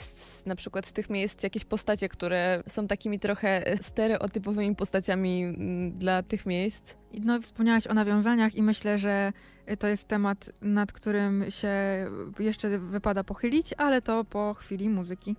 z, 0.00 0.46
na 0.46 0.56
przykład 0.56 0.86
z 0.86 0.92
tych 0.92 1.10
miejsc 1.10 1.42
jakieś 1.42 1.64
postacie, 1.64 2.08
które 2.08 2.62
są 2.68 2.86
takimi 2.86 3.18
trochę 3.18 3.76
stereotypowymi 3.80 4.76
postaciami 4.76 5.44
mm, 5.44 5.98
dla 5.98 6.22
tych 6.22 6.46
miejsc. 6.46 6.94
No, 7.24 7.40
wspomniałaś 7.40 7.86
o 7.86 7.94
nawiązaniach 7.94 8.54
i 8.54 8.62
myślę, 8.62 8.98
że 8.98 9.32
to 9.78 9.88
jest 9.88 10.08
temat, 10.08 10.50
nad 10.60 10.92
którym 10.92 11.44
się 11.48 11.70
jeszcze 12.38 12.78
wypada 12.78 13.24
pochylić, 13.24 13.74
ale 13.76 14.02
to 14.02 14.24
po 14.24 14.54
chwili 14.54 14.88
muzyki. 14.88 15.36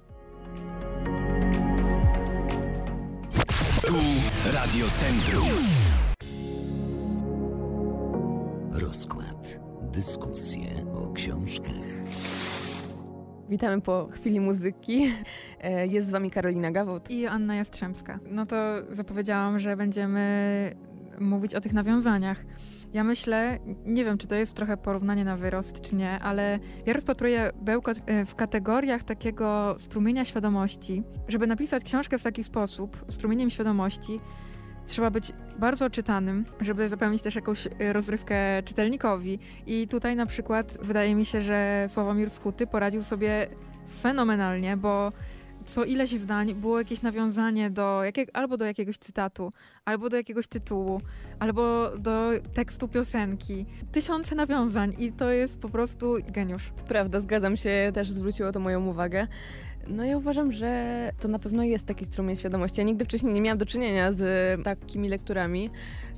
Tu 3.82 3.98
Radio 4.54 4.90
Centrum. 4.90 5.81
Dyskusje 10.02 10.68
o 10.94 11.14
książkach. 11.14 11.74
Witamy 13.50 13.82
po 13.82 14.08
chwili 14.12 14.40
muzyki. 14.40 15.08
E, 15.64 15.88
jest 15.88 16.08
z 16.08 16.12
wami 16.12 16.32
Karolina 16.32 16.72
Gawot. 16.72 17.10
I 17.10 17.28
Anna 17.28 17.56
Jastrzębska. 17.56 18.20
No 18.26 18.46
to 18.46 18.56
zapowiedziałam, 18.92 19.60
że 19.60 19.78
będziemy 19.78 20.76
mówić 21.20 21.56
o 21.56 21.62
tych 21.62 21.74
nawiązaniach. 21.74 22.46
Ja 22.94 23.04
myślę, 23.04 23.60
nie 23.86 24.06
wiem, 24.06 24.18
czy 24.18 24.28
to 24.28 24.36
jest 24.36 24.56
trochę 24.56 24.78
porównanie 24.78 25.26
na 25.26 25.38
wyrost, 25.38 25.82
czy 25.82 25.96
nie, 25.96 26.20
ale 26.20 26.60
ja 26.86 26.94
rozpatruję 26.94 27.52
bełkot 27.62 27.98
e, 28.06 28.26
w 28.26 28.36
kategoriach 28.36 29.04
takiego 29.04 29.76
strumienia 29.78 30.26
świadomości. 30.26 31.04
Żeby 31.28 31.48
napisać 31.48 31.84
książkę 31.84 32.18
w 32.18 32.24
taki 32.24 32.44
sposób, 32.44 33.06
strumieniem 33.10 33.50
świadomości, 33.50 34.20
trzeba 34.92 35.10
być 35.12 35.34
bardzo 35.60 35.90
czytanym, 35.90 36.46
żeby 36.62 36.90
zapewnić 36.90 37.22
też 37.22 37.36
jakąś 37.36 37.68
e, 37.68 37.94
rozrywkę 37.94 38.64
czytelnikowi. 38.64 39.40
I 39.68 39.88
tutaj 39.88 40.16
na 40.16 40.26
przykład 40.26 40.78
wydaje 40.82 41.16
mi 41.16 41.26
się, 41.26 41.42
że 41.42 41.86
Sławomir 41.90 42.30
Skuty 42.30 42.68
poradził 42.68 43.04
sobie 43.04 43.48
fenomenalnie, 44.02 44.78
bo 44.78 45.12
co 45.66 45.84
ileś 45.84 46.10
zdań 46.10 46.56
było 46.56 46.80
jakieś 46.80 47.02
nawiązanie 47.02 47.70
do 47.70 48.04
jakieg, 48.04 48.30
albo 48.34 48.58
do 48.58 48.66
jakiegoś 48.66 48.98
cytatu, 48.98 49.52
albo 49.86 50.10
do 50.10 50.18
jakiegoś 50.18 50.48
tytułu, 50.48 51.02
albo 51.40 51.92
do 51.98 52.30
tekstu 52.54 52.88
piosenki. 52.88 53.66
Tysiące 53.92 54.36
nawiązań 54.36 54.96
i 54.98 55.12
to 55.12 55.32
jest 55.32 55.60
po 55.60 55.70
prostu 55.70 56.16
geniusz. 56.28 56.72
Prawda, 56.88 57.20
zgadzam 57.20 57.58
się, 57.58 57.92
też 57.94 58.12
zwróciło 58.12 58.52
to 58.52 58.60
moją 58.60 58.88
uwagę. 58.88 59.28
No 59.88 60.06
ja 60.06 60.18
uważam, 60.18 60.52
że 60.52 61.12
to 61.20 61.28
na 61.28 61.40
pewno 61.40 61.64
jest 61.64 61.86
taki 61.86 62.06
strumień 62.06 62.38
świadomości. 62.38 62.80
Ja 62.80 62.86
nigdy 62.86 63.06
wcześniej 63.06 63.34
nie 63.34 63.42
miałam 63.42 63.58
do 63.58 63.66
czynienia 63.66 64.14
z 64.14 64.64
takimi 64.64 65.10
lekturami, 65.10 65.70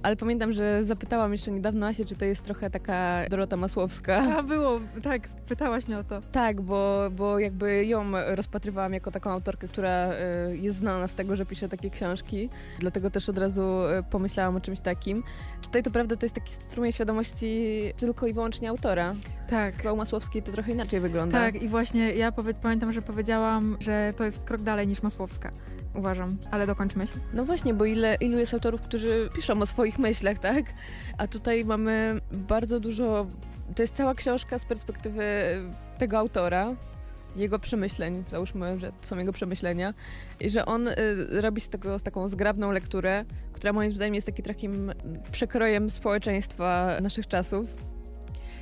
ale 0.04 0.16
pamiętam, 0.16 0.54
że 0.54 0.84
zapytałam 0.84 1.32
jeszcze 1.32 1.52
niedawno 1.52 1.88
Asię, 1.88 2.06
czy 2.06 2.16
to 2.16 2.26
jest 2.26 2.44
trochę 2.46 2.70
taka 2.70 3.30
Dorota 3.30 3.56
Masłowska. 3.56 4.38
A 4.38 4.44
było, 4.44 4.80
tak, 5.04 5.28
pytałaś 5.30 5.88
mnie 5.88 5.98
o 5.98 6.04
to. 6.04 6.20
Tak, 6.32 6.62
bo, 6.62 7.10
bo 7.12 7.40
jakby 7.40 7.86
ją 7.86 8.12
rozpatrywałam 8.36 8.94
jako 8.94 9.12
taką 9.12 9.32
autorkę, 9.32 9.68
która 9.68 10.12
y, 10.12 10.58
jest 10.58 10.78
znana 10.78 11.08
z 11.08 11.16
tego, 11.16 11.36
że 11.36 11.46
pisze 11.46 11.70
takie 11.70 11.90
książki, 11.90 12.50
dlatego 12.80 13.10
też 13.12 13.30
od 13.30 13.38
razu 13.38 13.62
y, 13.62 14.04
pomyślałam 14.10 14.56
o 14.56 14.62
czymś 14.62 14.80
takim. 14.80 15.24
Tutaj 15.62 15.84
to 15.84 15.92
prawda 15.92 16.16
to 16.16 16.26
jest 16.26 16.36
taki 16.36 16.54
strumień 16.54 16.92
świadomości 16.92 17.82
tylko 17.98 18.28
i 18.28 18.34
wyłącznie 18.34 18.70
autora. 18.70 19.14
Tak. 19.50 19.76
Chyba 19.78 19.94
u 19.94 19.98
Masłowskiej 19.98 20.44
to 20.44 20.52
trochę 20.52 20.72
inaczej 20.72 21.00
wygląda. 21.00 21.40
Tak, 21.40 21.62
i 21.62 21.68
właśnie 21.68 22.14
ja 22.14 22.32
powie- 22.32 22.54
pamiętam, 22.54 22.92
że 22.92 23.02
powiedziałam, 23.02 23.78
że 23.80 24.14
to 24.18 24.24
jest 24.24 24.44
krok 24.44 24.62
dalej 24.62 24.88
niż 24.88 25.04
Masłowska. 25.04 25.52
Uważam, 25.96 26.38
ale 26.52 26.68
dokończ 26.68 26.96
myśl. 26.96 27.20
No 27.34 27.46
właśnie, 27.46 27.74
bo 27.74 27.86
ile, 27.86 28.16
ilu 28.16 28.40
jest 28.40 28.54
autorów, 28.54 28.82
którzy 28.82 29.30
piszą 29.36 29.62
o 29.62 29.66
swoich 29.66 30.00
myślach, 30.00 30.40
tak? 30.40 30.66
A 31.18 31.28
tutaj 31.28 31.66
mamy 31.66 32.20
bardzo 32.32 32.80
dużo. 32.80 33.28
To 33.76 33.84
jest 33.84 33.96
cała 33.96 34.16
książka 34.16 34.60
z 34.60 34.66
perspektywy 34.66 35.24
tego 35.98 36.18
autora, 36.18 36.76
jego 37.36 37.60
przemyśleń, 37.60 38.24
załóżmy, 38.32 38.80
że 38.80 38.92
to 38.92 39.08
są 39.08 39.18
jego 39.18 39.34
przemyślenia, 39.34 39.94
i 40.40 40.50
że 40.50 40.66
on 40.66 40.88
y, 40.88 40.96
robi 41.30 41.62
z 41.62 41.70
tego 41.70 42.00
z 42.00 42.04
taką 42.04 42.28
zgrabną 42.28 42.72
lekturę, 42.72 43.26
która 43.54 43.74
moim 43.74 43.96
zdaniem 43.96 44.16
jest 44.16 44.28
takim 44.28 44.46
takim 44.46 44.92
przekrojem 45.32 45.90
społeczeństwa 45.90 46.98
naszych 47.02 47.28
czasów. 47.28 47.66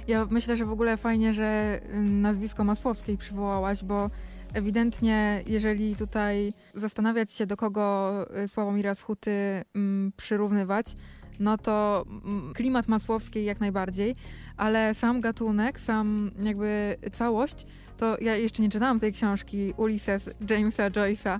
Ja 0.07 0.27
myślę, 0.29 0.57
że 0.57 0.65
w 0.65 0.71
ogóle 0.71 0.97
fajnie, 0.97 1.33
że 1.33 1.79
ym, 1.93 2.21
nazwisko 2.21 2.63
Masłowskiej 2.63 3.17
przywołałaś, 3.17 3.83
bo 3.83 4.09
ewidentnie, 4.53 5.43
jeżeli 5.47 5.95
tutaj 5.95 6.53
zastanawiać 6.73 7.31
się, 7.31 7.45
do 7.45 7.57
kogo 7.57 8.13
y, 8.43 8.47
Sławomira 8.47 8.95
Schuty 8.95 9.31
ym, 9.75 10.11
przyrównywać, 10.17 10.95
no 11.39 11.57
to 11.57 12.05
mm, 12.25 12.53
klimat 12.53 12.87
Masłowskiej 12.87 13.45
jak 13.45 13.59
najbardziej, 13.59 14.15
ale 14.57 14.93
sam 14.93 15.21
gatunek, 15.21 15.79
sam 15.79 16.31
jakby 16.43 16.95
całość, 17.11 17.65
to 17.97 18.17
ja 18.21 18.35
jeszcze 18.35 18.63
nie 18.63 18.69
czytałam 18.69 18.99
tej 18.99 19.13
książki 19.13 19.73
Ulysses 19.77 20.29
Jamesa 20.49 20.89
Joyce'a, 20.89 21.39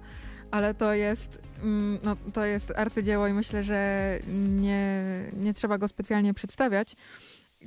ale 0.52 0.74
to 0.74 0.94
jest, 0.94 1.42
mm, 1.64 2.00
no, 2.04 2.16
to 2.34 2.46
jest 2.46 2.72
arcydzieło 2.76 3.28
i 3.28 3.34
myślę, 3.34 3.64
że 3.64 4.20
nie, 4.62 5.04
nie 5.34 5.54
trzeba 5.54 5.78
go 5.78 5.88
specjalnie 5.88 6.34
przedstawiać. 6.34 6.96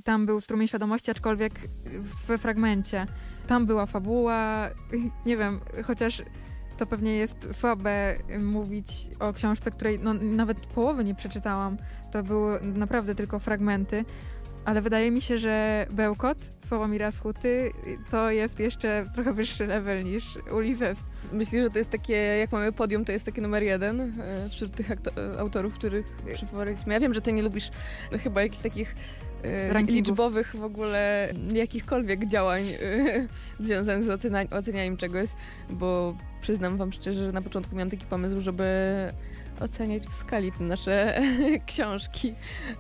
Tam 0.05 0.27
był 0.27 0.41
strumień 0.41 0.69
świadomości, 0.69 1.11
aczkolwiek 1.11 1.53
we 2.27 2.39
fragmencie. 2.39 3.07
Tam 3.47 3.67
była 3.67 3.87
fabuła, 3.87 4.71
nie 5.27 5.37
wiem, 5.37 5.61
chociaż 5.85 6.23
to 6.77 6.87
pewnie 6.87 7.17
jest 7.17 7.49
słabe 7.53 8.17
mówić 8.39 9.09
o 9.21 9.33
książce, 9.33 9.71
której 9.71 9.99
no, 10.03 10.15
nawet 10.15 10.67
połowy 10.67 11.05
nie 11.05 11.15
przeczytałam. 11.15 11.77
To 12.13 12.23
były 12.23 12.61
naprawdę 12.63 13.15
tylko 13.15 13.39
fragmenty. 13.39 14.05
Ale 14.65 14.83
wydaje 14.83 15.11
mi 15.11 15.21
się, 15.21 15.39
że 15.39 15.87
Bełkot 15.91 16.39
Sławomira 16.69 17.11
Schuty 17.11 17.73
to 18.11 18.31
jest 18.31 18.61
jeszcze 18.61 19.05
trochę 19.15 19.33
wyższy 19.33 19.67
level 19.67 20.05
niż 20.05 20.39
Ulysses. 20.53 20.99
Myślisz, 21.33 21.63
że 21.63 21.71
to 21.71 21.79
jest 21.79 21.91
takie, 21.91 22.15
jak 22.15 22.53
mamy 22.53 22.73
podium, 22.73 23.05
to 23.05 23.13
jest 23.13 23.25
taki 23.27 23.43
numer 23.43 23.63
jeden 23.63 24.01
e, 24.01 24.49
wśród 24.51 24.73
tych 24.73 24.91
autorów, 25.39 25.75
których 25.75 26.07
przywołaliśmy. 26.35 26.93
Ja 26.95 27.01
wiem, 27.01 27.15
że 27.15 27.21
ty 27.21 27.33
nie 27.33 27.43
lubisz 27.43 27.71
chyba 28.23 28.43
jakichś 28.43 28.63
takich 28.63 28.95
Rankingów. 29.73 29.95
liczbowych 30.09 30.57
w 30.57 30.65
ogóle 30.65 31.29
jakichkolwiek 31.53 32.27
działań 32.27 32.63
e, 32.69 32.77
związanych 33.65 34.05
z 34.05 34.53
ocenianiem 34.53 34.97
czegoś, 34.97 35.31
bo 35.71 36.17
przyznam 36.41 36.77
wam 36.77 36.93
szczerze, 36.93 37.27
że 37.27 37.33
na 37.33 37.43
początku 37.43 37.75
miałam 37.77 37.91
taki 37.91 38.07
pomysł, 38.07 38.43
żeby 38.43 38.65
oceniać 39.61 40.03
w 40.07 40.13
skali 40.13 40.53
te 40.53 40.65
nasze 40.65 41.21
książki, 41.67 42.35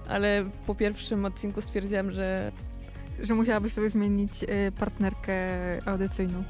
ale 0.09 0.44
po 0.66 0.75
pierwszym 0.75 1.25
odcinku 1.25 1.61
stwierdziłam, 1.61 2.11
że 2.11 2.52
Że 3.23 3.35
musiałabyś 3.35 3.73
sobie 3.73 3.90
zmienić 3.90 4.42
y, 4.42 4.73
partnerkę 4.78 5.47
audycyjną. 5.87 6.44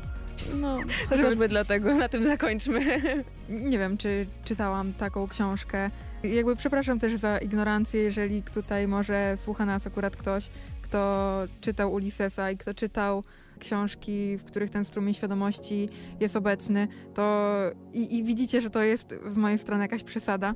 no, 0.54 0.78
chociażby 1.08 1.48
dlatego 1.48 1.94
na 1.94 2.08
tym 2.08 2.24
zakończmy. 2.26 2.80
Nie 3.70 3.78
wiem, 3.78 3.96
czy 3.96 4.26
czytałam 4.44 4.92
taką 4.92 5.28
książkę. 5.28 5.90
Jakby 6.32 6.56
przepraszam 6.56 6.98
też 6.98 7.16
za 7.16 7.38
ignorancję, 7.38 8.02
jeżeli 8.02 8.42
tutaj 8.42 8.88
może 8.88 9.36
słucha 9.36 9.64
nas 9.64 9.86
akurat 9.86 10.16
ktoś, 10.16 10.50
kto 10.82 11.42
czytał 11.60 11.92
Ulyssesa 11.92 12.50
i 12.50 12.56
kto 12.56 12.74
czytał 12.74 13.24
książki, 13.58 14.36
w 14.36 14.44
których 14.44 14.70
ten 14.70 14.84
strumień 14.84 15.14
świadomości 15.14 15.88
jest 16.20 16.36
obecny, 16.36 16.88
to 17.14 17.54
i, 17.92 18.18
i 18.18 18.24
widzicie, 18.24 18.60
że 18.60 18.70
to 18.70 18.82
jest 18.82 19.14
z 19.28 19.36
mojej 19.36 19.58
strony 19.58 19.82
jakaś 19.82 20.02
przesada, 20.04 20.54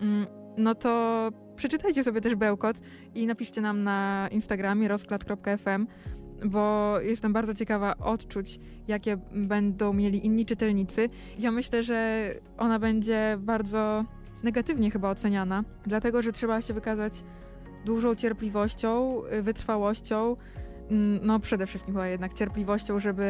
mm, 0.00 0.26
no 0.56 0.74
to 0.74 1.28
przeczytajcie 1.56 2.04
sobie 2.04 2.20
też 2.20 2.34
Bełkot 2.34 2.76
i 3.14 3.26
napiszcie 3.26 3.60
nam 3.60 3.82
na 3.82 4.28
Instagramie 4.30 4.88
rozklad.fm, 4.88 5.86
bo 6.44 6.94
jestem 7.00 7.32
bardzo 7.32 7.54
ciekawa 7.54 7.96
odczuć, 7.98 8.58
jakie 8.88 9.16
będą 9.32 9.92
mieli 9.92 10.26
inni 10.26 10.46
czytelnicy. 10.46 11.08
Ja 11.38 11.50
myślę, 11.50 11.82
że 11.82 12.30
ona 12.58 12.78
będzie 12.78 13.36
bardzo 13.40 14.04
negatywnie 14.42 14.90
chyba 14.90 15.10
oceniana, 15.10 15.64
dlatego 15.86 16.22
że 16.22 16.32
trzeba 16.32 16.62
się 16.62 16.74
wykazać 16.74 17.22
dużą 17.84 18.14
cierpliwością, 18.14 19.22
y, 19.32 19.42
wytrwałością, 19.42 20.36
mm, 20.90 21.20
no 21.22 21.40
przede 21.40 21.66
wszystkim 21.66 21.94
chyba 21.94 22.06
jednak 22.06 22.34
cierpliwością, 22.34 22.98
żeby 22.98 23.24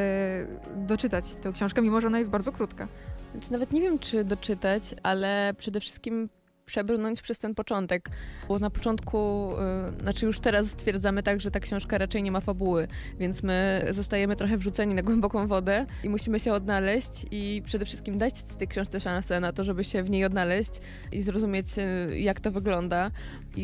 doczytać 0.77 1.35
tę 1.35 1.53
książkę, 1.53 1.83
mimo 1.83 2.01
że 2.01 2.07
ona 2.07 2.19
jest 2.19 2.31
bardzo 2.31 2.53
krótka. 2.53 2.89
Znaczy, 3.35 3.53
nawet 3.53 3.73
nie 3.73 3.81
wiem, 3.81 3.99
czy 3.99 4.25
doczytać, 4.25 4.95
ale 5.03 5.55
przede 5.59 5.81
wszystkim 5.81 6.29
przebrnąć 6.71 7.23
przez 7.23 7.39
ten 7.39 7.55
początek. 7.55 8.11
Bo 8.49 8.59
na 8.59 8.71
początku, 8.71 9.51
y, 9.99 10.01
znaczy 10.01 10.27
już 10.27 10.41
teraz 10.41 10.67
stwierdzamy 10.67 11.23
tak, 11.23 11.41
że 11.41 11.51
ta 11.51 11.61
książka 11.61 11.99
raczej 11.99 12.23
nie 12.23 12.33
ma 12.33 12.41
fabuły, 12.41 12.89
więc 13.19 13.43
my 13.43 13.87
zostajemy 13.91 14.37
trochę 14.37 14.57
wrzuceni 14.59 14.95
na 14.95 15.03
głęboką 15.03 15.47
wodę 15.47 15.87
i 16.05 16.09
musimy 16.09 16.41
się 16.41 16.53
odnaleźć 16.53 17.27
i 17.31 17.63
przede 17.65 17.85
wszystkim 17.85 18.19
dać 18.19 18.43
tej 18.43 18.69
książce 18.69 19.01
szansę 19.01 19.41
na 19.41 19.53
to, 19.53 19.65
żeby 19.65 19.85
się 19.85 20.03
w 20.03 20.11
niej 20.11 20.25
odnaleźć 20.25 20.71
i 21.13 21.23
zrozumieć, 21.23 21.67
y, 21.79 22.19
jak 22.21 22.41
to 22.41 22.51
wygląda 22.51 23.11
i, 23.57 23.61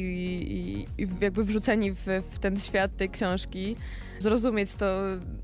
i, 0.98 1.02
i 1.02 1.08
jakby 1.20 1.44
wrzuceni 1.44 1.92
w, 1.92 2.06
w 2.30 2.38
ten 2.38 2.60
świat 2.60 2.96
tej 2.96 3.10
książki 3.10 3.76
zrozumieć 4.18 4.74
to, 4.74 4.86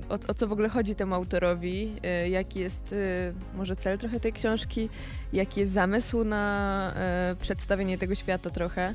o, 0.08 0.14
o 0.28 0.34
co 0.34 0.46
w 0.46 0.52
ogóle 0.52 0.68
chodzi 0.68 0.94
temu 0.94 1.14
autorowi, 1.14 1.92
y, 2.24 2.28
jaki 2.28 2.60
jest 2.60 2.92
y, 2.92 3.34
może 3.54 3.76
cel 3.76 3.98
trochę 3.98 4.20
tej 4.20 4.32
książki, 4.32 4.88
jaki 5.32 5.60
jest 5.60 5.72
zamysł 5.72 6.24
na 6.24 6.94
y, 7.32 7.36
przedstawienie 7.36 7.98
tego 7.98 8.14
świata 8.14 8.50
trochę. 8.50 8.94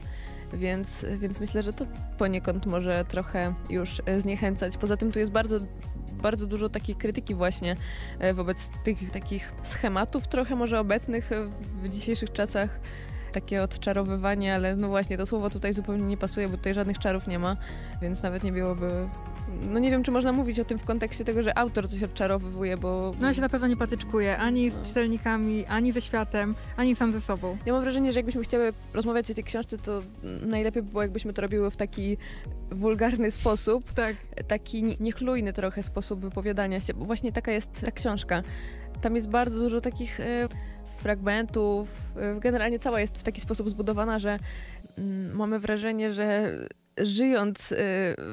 Więc, 0.53 1.05
więc 1.17 1.39
myślę, 1.39 1.63
że 1.63 1.73
to 1.73 1.85
poniekąd 2.17 2.65
może 2.65 3.05
trochę 3.05 3.53
już 3.69 4.01
zniechęcać. 4.19 4.77
Poza 4.77 4.97
tym 4.97 5.11
tu 5.11 5.19
jest 5.19 5.31
bardzo, 5.31 5.57
bardzo 6.21 6.47
dużo 6.47 6.69
takiej 6.69 6.95
krytyki 6.95 7.35
właśnie 7.35 7.75
wobec 8.33 8.57
tych 8.83 9.11
takich 9.11 9.53
schematów 9.63 10.27
trochę 10.27 10.55
może 10.55 10.79
obecnych 10.79 11.29
w 11.83 11.89
dzisiejszych 11.89 12.33
czasach 12.33 12.79
takie 13.31 13.63
odczarowywanie, 13.63 14.55
ale 14.55 14.75
no 14.75 14.87
właśnie 14.87 15.17
to 15.17 15.25
słowo 15.25 15.49
tutaj 15.49 15.73
zupełnie 15.73 16.03
nie 16.03 16.17
pasuje, 16.17 16.47
bo 16.47 16.57
tutaj 16.57 16.73
żadnych 16.73 16.99
czarów 16.99 17.27
nie 17.27 17.39
ma, 17.39 17.57
więc 18.01 18.23
nawet 18.23 18.43
nie 18.43 18.51
byłoby. 18.51 18.87
No 19.61 19.79
nie 19.79 19.91
wiem, 19.91 20.03
czy 20.03 20.11
można 20.11 20.31
mówić 20.31 20.59
o 20.59 20.65
tym 20.65 20.79
w 20.79 20.85
kontekście 20.85 21.25
tego, 21.25 21.43
że 21.43 21.57
autor 21.57 21.89
coś 21.89 22.03
odczarowywuje, 22.03 22.77
bo. 22.77 23.13
No 23.19 23.33
się 23.33 23.41
na 23.41 23.49
pewno 23.49 23.67
nie 23.67 23.77
patyczkuje 23.77 24.37
ani 24.37 24.69
z 24.69 24.75
No. 24.77 24.83
czytelnikami, 24.85 25.65
ani 25.65 25.91
ze 25.91 26.01
światem, 26.01 26.55
ani 26.77 26.95
sam 26.95 27.11
ze 27.11 27.21
sobą. 27.21 27.57
Ja 27.65 27.73
mam 27.73 27.81
wrażenie, 27.83 28.13
że 28.13 28.19
jakbyśmy 28.19 28.43
chciały 28.43 28.73
rozmawiać 28.93 29.31
o 29.31 29.33
tej 29.33 29.43
książce, 29.43 29.77
to 29.77 30.01
najlepiej 30.41 30.83
by 30.83 30.89
było, 30.89 31.01
jakbyśmy 31.01 31.33
to 31.33 31.41
robiły 31.41 31.71
w 31.71 31.75
taki 31.75 32.17
wulgarny 32.71 33.31
sposób, 33.31 33.93
Tak. 33.93 34.15
taki 34.47 34.83
ni- 34.83 34.97
niechlujny 34.99 35.53
trochę 35.53 35.83
sposób 35.83 36.19
wypowiadania 36.19 36.79
się, 36.79 36.93
bo 36.93 37.05
właśnie 37.05 37.31
taka 37.31 37.51
jest 37.51 37.81
ta 37.85 37.91
książka. 37.91 38.41
Tam 39.01 39.15
jest 39.15 39.29
bardzo 39.29 39.59
dużo 39.59 39.81
takich 39.81 40.19
e, 40.19 40.47
fragmentów, 40.97 41.89
e, 42.15 42.39
generalnie 42.39 42.79
cała 42.79 43.01
jest 43.01 43.17
w 43.17 43.23
taki 43.23 43.41
sposób 43.41 43.69
zbudowana, 43.69 44.19
że 44.19 44.37
mm, 44.97 45.35
mamy 45.35 45.59
wrażenie, 45.59 46.13
że 46.13 46.51
żyjąc 46.97 47.71
e, 47.71 47.75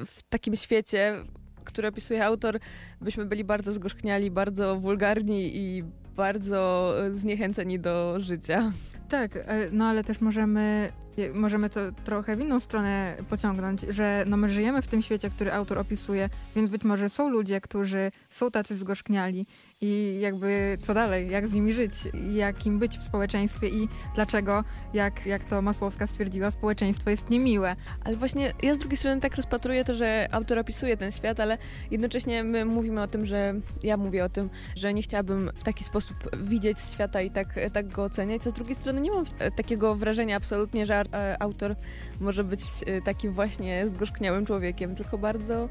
w 0.05 0.19
takim 0.29 0.55
świecie, 0.55 1.15
który 1.63 1.87
opisuje 1.87 2.25
autor, 2.25 2.59
byśmy 3.01 3.25
byli 3.25 3.43
bardzo 3.43 3.73
zgorzkniali, 3.73 4.31
bardzo 4.31 4.75
wulgarni 4.75 5.57
i 5.57 5.83
bardzo 6.15 6.93
e, 7.05 7.11
zniechęceni 7.11 7.79
do 7.79 8.15
życia. 8.19 8.71
Tak, 9.09 9.35
e, 9.35 9.41
no 9.71 9.85
ale 9.85 10.03
też 10.03 10.21
możemy, 10.21 10.91
je- 11.17 11.33
możemy 11.33 11.69
to 11.69 11.79
trochę 12.05 12.35
w 12.35 12.39
inną 12.39 12.59
stronę 12.59 13.15
pociągnąć, 13.29 13.81
że 13.81 14.23
no 14.27 14.37
my 14.37 14.49
żyjemy 14.49 14.81
w 14.81 14.87
tym 14.87 15.01
świecie, 15.01 15.29
który 15.29 15.53
autor 15.53 15.77
opisuje, 15.79 16.29
więc 16.55 16.69
być 16.69 16.83
może 16.83 17.09
są 17.09 17.29
ludzie, 17.29 17.61
którzy 17.61 18.11
są 18.29 18.51
tacy 18.51 18.75
zgorzkniali 18.75 19.45
i 19.85 20.19
jakby 20.19 20.77
co 20.81 20.93
dalej, 20.93 21.29
jak 21.29 21.47
z 21.47 21.53
nimi 21.53 21.73
żyć, 21.73 21.93
jakim 22.31 22.79
być 22.79 22.97
w 22.97 23.03
społeczeństwie 23.03 23.69
i 23.69 23.87
dlaczego, 24.15 24.63
jak, 24.93 25.25
jak 25.25 25.43
to 25.43 25.61
Masłowska 25.61 26.07
stwierdziła, 26.07 26.51
społeczeństwo 26.51 27.09
jest 27.09 27.29
niemiłe. 27.29 27.75
Ale 28.03 28.15
właśnie 28.15 28.53
ja 28.63 28.75
z 28.75 28.77
drugiej 28.77 28.97
strony 28.97 29.21
tak 29.21 29.35
rozpatruję 29.35 29.85
to, 29.85 29.95
że 29.95 30.27
autor 30.31 30.59
opisuje 30.59 30.97
ten 30.97 31.11
świat, 31.11 31.39
ale 31.39 31.57
jednocześnie 31.91 32.43
my 32.43 32.65
mówimy 32.65 33.01
o 33.01 33.07
tym, 33.07 33.25
że 33.25 33.53
ja 33.83 33.97
mówię 33.97 34.25
o 34.25 34.29
tym, 34.29 34.49
że 34.75 34.93
nie 34.93 35.01
chciałabym 35.01 35.51
w 35.55 35.63
taki 35.63 35.83
sposób 35.83 36.17
widzieć 36.43 36.77
świata 36.79 37.21
i 37.21 37.31
tak, 37.31 37.47
tak 37.73 37.87
go 37.87 38.03
oceniać, 38.03 38.47
a 38.47 38.49
z 38.49 38.53
drugiej 38.53 38.75
strony 38.75 39.01
nie 39.01 39.11
mam 39.11 39.25
e, 39.39 39.51
takiego 39.51 39.95
wrażenia 39.95 40.37
absolutnie, 40.37 40.85
że 40.85 41.03
e, 41.13 41.41
autor 41.41 41.75
może 42.19 42.43
być 42.43 42.61
e, 42.85 43.01
takim 43.01 43.33
właśnie 43.33 43.87
zgorzkniałym 43.87 44.45
człowiekiem, 44.45 44.95
tylko 44.95 45.17
bardzo 45.17 45.69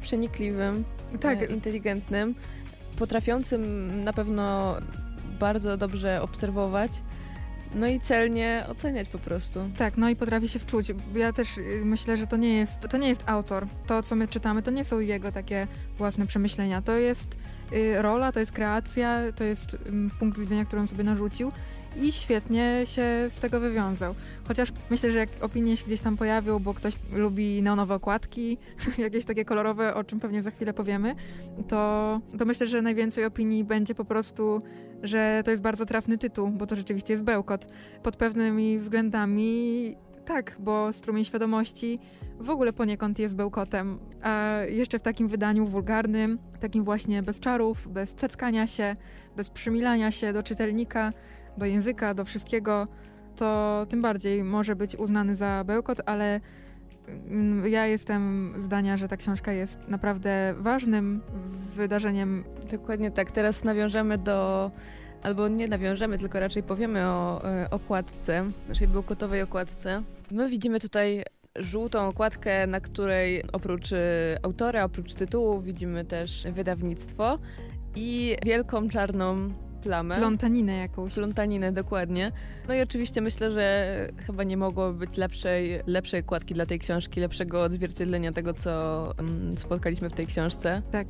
przenikliwym, 0.00 0.84
Tak, 1.20 1.50
inteligentnym, 1.50 2.34
potrafiącym 3.02 3.62
na 4.04 4.12
pewno 4.12 4.76
bardzo 5.40 5.76
dobrze 5.76 6.22
obserwować, 6.22 6.90
no 7.74 7.86
i 7.86 8.00
celnie 8.00 8.64
oceniać 8.68 9.08
po 9.08 9.18
prostu. 9.18 9.60
Tak, 9.78 9.96
no 9.96 10.08
i 10.08 10.16
potrafi 10.16 10.48
się 10.48 10.58
wczuć. 10.58 10.92
Ja 11.14 11.32
też 11.32 11.58
y, 11.58 11.82
myślę, 11.84 12.16
że 12.16 12.26
to 12.26 12.36
nie 12.36 12.56
jest, 12.56 12.80
to 12.90 12.96
nie 12.96 13.08
jest 13.08 13.22
autor. 13.26 13.66
To, 13.86 14.02
co 14.02 14.16
my 14.16 14.28
czytamy, 14.28 14.62
to 14.62 14.70
nie 14.70 14.84
są 14.84 15.00
jego 15.00 15.32
takie 15.32 15.66
własne 15.98 16.26
przemyślenia. 16.26 16.82
To 16.82 16.96
jest 16.96 17.36
y, 17.72 18.02
rola, 18.02 18.32
to 18.32 18.40
jest 18.40 18.52
kreacja, 18.52 19.32
to 19.36 19.44
jest 19.44 19.76
punkt 20.18 20.38
widzenia, 20.38 20.64
który 20.64 20.82
on 20.82 20.88
sobie 20.88 21.04
narzucił 21.04 21.52
i 22.00 22.12
świetnie 22.12 22.80
się 22.84 23.26
z 23.28 23.38
tego 23.40 23.60
wywiązał. 23.60 24.14
Chociaż 24.48 24.72
myślę, 24.90 25.10
że 25.10 25.18
jak 25.18 25.28
opinie 25.40 25.76
się 25.76 25.86
gdzieś 25.86 26.00
tam 26.00 26.16
pojawią, 26.16 26.58
bo 26.58 26.74
ktoś 26.74 26.94
lubi 27.12 27.62
neonowe 27.62 27.94
okładki, 27.94 28.58
jakieś 28.98 29.24
takie 29.24 29.44
kolorowe, 29.44 29.94
o 29.94 30.04
czym 30.04 30.20
pewnie 30.20 30.42
za 30.42 30.50
chwilę 30.50 30.72
powiemy, 30.72 31.14
to, 31.68 32.20
to 32.38 32.44
myślę, 32.44 32.66
że 32.66 32.82
najwięcej 32.82 33.24
opinii 33.24 33.64
będzie 33.64 33.94
po 33.94 34.04
prostu, 34.04 34.62
że 35.02 35.42
to 35.44 35.50
jest 35.50 35.62
bardzo 35.62 35.86
trafny 35.86 36.18
tytuł, 36.18 36.48
bo 36.48 36.66
to 36.66 36.76
rzeczywiście 36.76 37.12
jest 37.12 37.24
bełkot 37.24 37.66
pod 38.02 38.16
pewnymi 38.16 38.78
względami 38.78 39.96
tak, 40.24 40.56
bo 40.58 40.92
strumień 40.92 41.24
świadomości 41.24 41.98
w 42.40 42.50
ogóle 42.50 42.72
poniekąd 42.72 43.18
jest 43.18 43.36
bełkotem, 43.36 43.98
a 44.22 44.56
jeszcze 44.68 44.98
w 44.98 45.02
takim 45.02 45.28
wydaniu 45.28 45.66
wulgarnym, 45.66 46.38
takim 46.60 46.84
właśnie 46.84 47.22
bez 47.22 47.40
czarów, 47.40 47.92
bez 47.92 48.14
ceckania 48.14 48.66
się, 48.66 48.96
bez 49.36 49.50
przymilania 49.50 50.10
się 50.10 50.32
do 50.32 50.42
czytelnika, 50.42 51.10
do 51.58 51.66
języka, 51.66 52.14
do 52.14 52.24
wszystkiego, 52.24 52.86
to 53.36 53.86
tym 53.88 54.00
bardziej 54.00 54.44
może 54.44 54.76
być 54.76 54.96
uznany 54.96 55.36
za 55.36 55.64
bełkot, 55.64 55.98
ale 56.06 56.40
mm, 57.08 57.68
ja 57.68 57.86
jestem 57.86 58.54
zdania, 58.58 58.96
że 58.96 59.08
ta 59.08 59.16
książka 59.16 59.52
jest 59.52 59.88
naprawdę 59.88 60.54
ważnym 60.58 61.20
wydarzeniem 61.74 62.44
Dokładnie 62.72 63.10
tak. 63.10 63.30
Teraz 63.30 63.64
nawiążemy 63.64 64.18
do, 64.18 64.70
albo 65.22 65.48
nie 65.48 65.68
nawiążemy, 65.68 66.18
tylko 66.18 66.40
raczej 66.40 66.62
powiemy 66.62 67.06
o 67.06 67.44
e, 67.44 67.70
okładce, 67.70 68.44
naszej 68.68 68.88
bełkotowej 68.88 69.42
okładce. 69.42 70.02
My 70.30 70.48
widzimy 70.48 70.80
tutaj 70.80 71.22
żółtą 71.56 72.06
okładkę, 72.06 72.66
na 72.66 72.80
której 72.80 73.42
oprócz 73.52 73.92
e, 73.92 73.98
autora, 74.42 74.84
oprócz 74.84 75.14
tytułu 75.14 75.60
widzimy 75.60 76.04
też 76.04 76.46
wydawnictwo 76.52 77.38
i 77.96 78.36
wielką 78.44 78.88
czarną 78.88 79.36
plamę. 79.82 80.16
plątaninę 80.16 80.76
jakąś. 80.76 81.14
Plątaninę, 81.14 81.72
dokładnie. 81.72 82.32
No 82.68 82.74
i 82.74 82.80
oczywiście 82.80 83.20
myślę, 83.20 83.52
że 83.52 84.08
chyba 84.26 84.44
nie 84.44 84.56
mogło 84.56 84.92
być 84.92 85.16
lepszej, 85.16 85.80
lepszej 85.86 86.20
okładki 86.20 86.54
dla 86.54 86.66
tej 86.66 86.78
książki, 86.78 87.20
lepszego 87.20 87.62
odzwierciedlenia 87.62 88.32
tego, 88.32 88.54
co 88.54 89.04
mm, 89.18 89.56
spotkaliśmy 89.56 90.10
w 90.10 90.12
tej 90.12 90.26
książce. 90.26 90.82
Tak. 90.92 91.06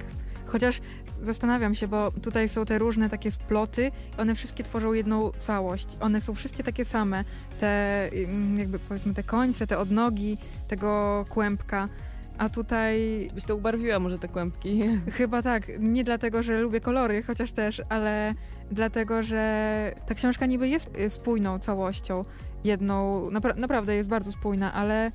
Chociaż 0.46 0.80
zastanawiam 1.22 1.74
się, 1.74 1.88
bo 1.88 2.10
tutaj 2.10 2.48
są 2.48 2.64
te 2.64 2.78
różne 2.78 3.08
takie 3.08 3.30
sploty, 3.30 3.90
one 4.18 4.34
wszystkie 4.34 4.64
tworzą 4.64 4.92
jedną 4.92 5.32
całość. 5.38 5.86
One 6.00 6.20
są 6.20 6.34
wszystkie 6.34 6.64
takie 6.64 6.84
same. 6.84 7.24
Te 7.60 8.08
mm, 8.08 8.58
jakby 8.58 8.78
powiedzmy 8.78 9.14
te 9.14 9.22
końce, 9.22 9.66
te 9.66 9.78
odnogi 9.78 10.38
tego 10.68 11.24
kłębka. 11.28 11.88
A 12.38 12.48
tutaj 12.48 13.28
Byś 13.34 13.44
to 13.44 13.56
ubarwiła 13.56 13.98
może 13.98 14.18
te 14.18 14.28
kłębki. 14.28 14.82
chyba 15.18 15.42
tak, 15.42 15.62
nie 15.78 16.04
dlatego, 16.04 16.42
że 16.42 16.60
lubię 16.60 16.80
kolory, 16.80 17.22
chociaż 17.22 17.52
też, 17.52 17.82
ale 17.88 18.34
dlatego, 18.70 19.22
że 19.22 19.94
ta 20.06 20.14
książka 20.14 20.46
niby 20.46 20.68
jest 20.68 20.96
y, 20.98 21.10
spójną 21.10 21.58
całością. 21.58 22.24
Jedną, 22.64 23.28
napra- 23.30 23.56
naprawdę 23.58 23.94
jest 23.94 24.10
bardzo 24.10 24.32
spójna, 24.32 24.72
ale 24.72 25.10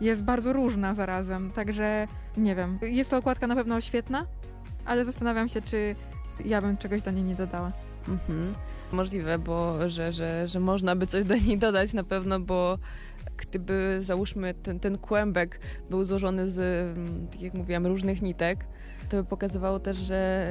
jest 0.00 0.24
bardzo 0.24 0.52
różna 0.52 0.94
zarazem. 0.94 1.50
Także 1.50 2.06
nie 2.36 2.54
wiem. 2.54 2.78
Jest 2.82 3.10
to 3.10 3.16
okładka 3.16 3.46
na 3.46 3.54
pewno 3.54 3.80
świetna, 3.80 4.26
ale 4.84 5.04
zastanawiam 5.04 5.48
się, 5.48 5.62
czy 5.62 5.96
ja 6.44 6.60
bym 6.60 6.76
czegoś 6.76 7.02
do 7.02 7.10
niej 7.10 7.24
nie 7.24 7.34
dodała. 7.34 7.72
Mhm. 8.08 8.52
Możliwe, 8.92 9.38
bo 9.38 9.88
że, 9.90 10.12
że, 10.12 10.48
że 10.48 10.60
można 10.60 10.96
by 10.96 11.06
coś 11.06 11.24
do 11.24 11.36
niej 11.36 11.58
dodać 11.58 11.92
na 11.92 12.04
pewno, 12.04 12.40
bo 12.40 12.78
gdyby 13.50 14.00
załóżmy 14.02 14.54
ten, 14.54 14.80
ten 14.80 14.98
kłębek 14.98 15.60
był 15.90 16.04
złożony 16.04 16.48
z, 16.48 16.58
mm, 16.98 17.28
tak 17.28 17.42
jak 17.42 17.54
mówiłam, 17.54 17.86
różnych 17.86 18.22
nitek, 18.22 18.66
to 19.10 19.16
by 19.16 19.24
pokazywało 19.24 19.80
też, 19.80 19.96
że 19.96 20.46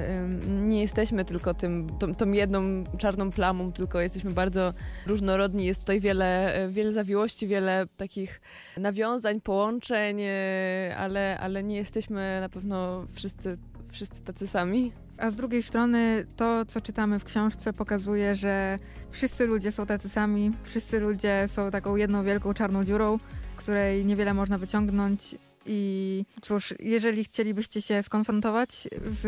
nie 0.47 0.81
jesteśmy 0.81 1.25
tylko 1.25 1.53
tym, 1.53 1.87
tą, 1.99 2.15
tą 2.15 2.31
jedną 2.31 2.83
czarną 2.97 3.31
plamą, 3.31 3.71
tylko 3.71 4.01
jesteśmy 4.01 4.31
bardzo 4.31 4.73
różnorodni. 5.07 5.65
Jest 5.65 5.79
tutaj 5.79 5.99
wiele, 5.99 6.53
e, 6.53 6.69
wiele 6.69 6.93
zawiłości, 6.93 7.47
wiele 7.47 7.87
takich 7.97 8.41
nawiązań, 8.77 9.41
połączeń, 9.41 10.21
e, 10.21 10.95
ale, 10.97 11.39
ale 11.39 11.63
nie 11.63 11.75
jesteśmy 11.75 12.37
na 12.41 12.49
pewno 12.49 13.05
wszyscy, 13.13 13.57
wszyscy 13.91 14.23
tacy 14.23 14.47
sami. 14.47 14.91
A 15.19 15.29
z 15.29 15.35
drugiej 15.35 15.63
strony 15.63 16.25
to, 16.35 16.65
co 16.65 16.81
czytamy 16.81 17.19
w 17.19 17.23
książce, 17.23 17.73
pokazuje, 17.73 18.35
że 18.35 18.79
wszyscy 19.11 19.45
ludzie 19.45 19.71
są 19.71 19.85
tacy 19.85 20.09
sami, 20.09 20.51
wszyscy 20.63 20.99
ludzie 20.99 21.45
są 21.47 21.71
taką 21.71 21.95
jedną 21.95 22.23
wielką 22.23 22.53
czarną 22.53 22.83
dziurą, 22.83 23.19
której 23.55 24.05
niewiele 24.05 24.33
można 24.33 24.57
wyciągnąć. 24.57 25.35
I 25.65 26.25
cóż, 26.41 26.73
jeżeli 26.79 27.23
chcielibyście 27.23 27.81
się 27.81 28.03
skonfrontować 28.03 28.87
z, 29.07 29.21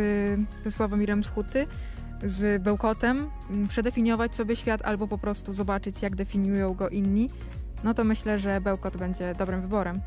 ze 0.63 0.71
Sławomirem 0.71 1.23
z 1.23 1.29
Huty, 1.29 1.67
z 2.25 2.63
Bełkotem, 2.63 3.29
m, 3.49 3.67
przedefiniować 3.67 4.35
sobie 4.35 4.55
świat 4.55 4.81
albo 4.81 5.07
po 5.07 5.17
prostu 5.17 5.53
zobaczyć, 5.53 6.01
jak 6.01 6.15
definiują 6.15 6.73
go 6.73 6.89
inni, 6.89 7.29
no 7.83 7.93
to 7.93 8.03
myślę, 8.03 8.39
że 8.39 8.61
Bełkot 8.61 8.97
będzie 8.97 9.35
dobrym 9.35 9.61
wyborem. 9.61 10.01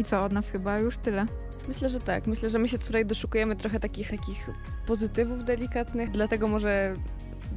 I 0.00 0.04
co, 0.04 0.24
od 0.24 0.32
nas 0.32 0.48
chyba 0.48 0.78
już 0.78 0.98
tyle. 0.98 1.26
Myślę, 1.68 1.90
że 1.90 2.00
tak. 2.00 2.26
Myślę, 2.26 2.50
że 2.50 2.58
my 2.58 2.68
się 2.68 2.78
tutaj 2.78 3.06
doszukujemy 3.06 3.56
trochę 3.56 3.80
takich, 3.80 4.10
takich 4.10 4.50
pozytywów 4.86 5.44
delikatnych, 5.44 6.10
dlatego 6.10 6.48
może 6.48 6.94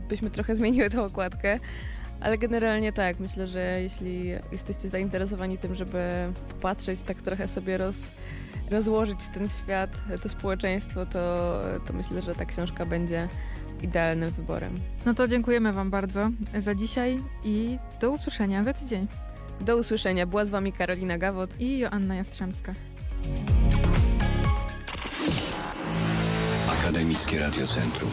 byśmy 0.10 0.29
trochę 0.29 0.56
zmieniły 0.60 0.89
tą 0.89 1.03
okładkę. 1.03 1.60
Ale 2.19 2.38
generalnie 2.38 2.93
tak, 2.93 3.19
myślę, 3.19 3.47
że 3.47 3.82
jeśli 3.82 4.27
jesteście 4.51 4.89
zainteresowani 4.89 5.58
tym, 5.58 5.75
żeby 5.75 6.10
popatrzeć, 6.49 7.01
tak 7.01 7.17
trochę 7.17 7.47
sobie 7.47 7.77
roz, 7.77 7.95
rozłożyć 8.71 9.19
ten 9.34 9.49
świat, 9.49 9.97
to 10.23 10.29
społeczeństwo, 10.29 11.06
to, 11.06 11.62
to 11.88 11.93
myślę, 11.93 12.21
że 12.21 12.36
ta 12.36 12.45
książka 12.45 12.86
będzie 12.86 13.27
idealnym 13.82 14.32
wyborem. 14.32 14.73
No 15.06 15.13
to 15.13 15.27
dziękujemy 15.27 15.73
Wam 15.73 15.89
bardzo 15.89 16.29
za 16.60 16.75
dzisiaj 16.75 17.19
i 17.43 17.77
do 18.01 18.12
usłyszenia 18.12 18.63
za 18.63 18.73
tydzień. 18.73 19.08
Do 19.61 19.77
usłyszenia. 19.77 20.25
Była 20.25 20.45
z 20.45 20.49
Wami 20.49 20.73
Karolina 20.73 21.17
Gawot. 21.17 21.59
I 21.59 21.79
Joanna 21.79 22.15
Jastrzębska. 22.15 22.73
Akademickie 26.67 27.39
Radiocentrum. 27.39 28.11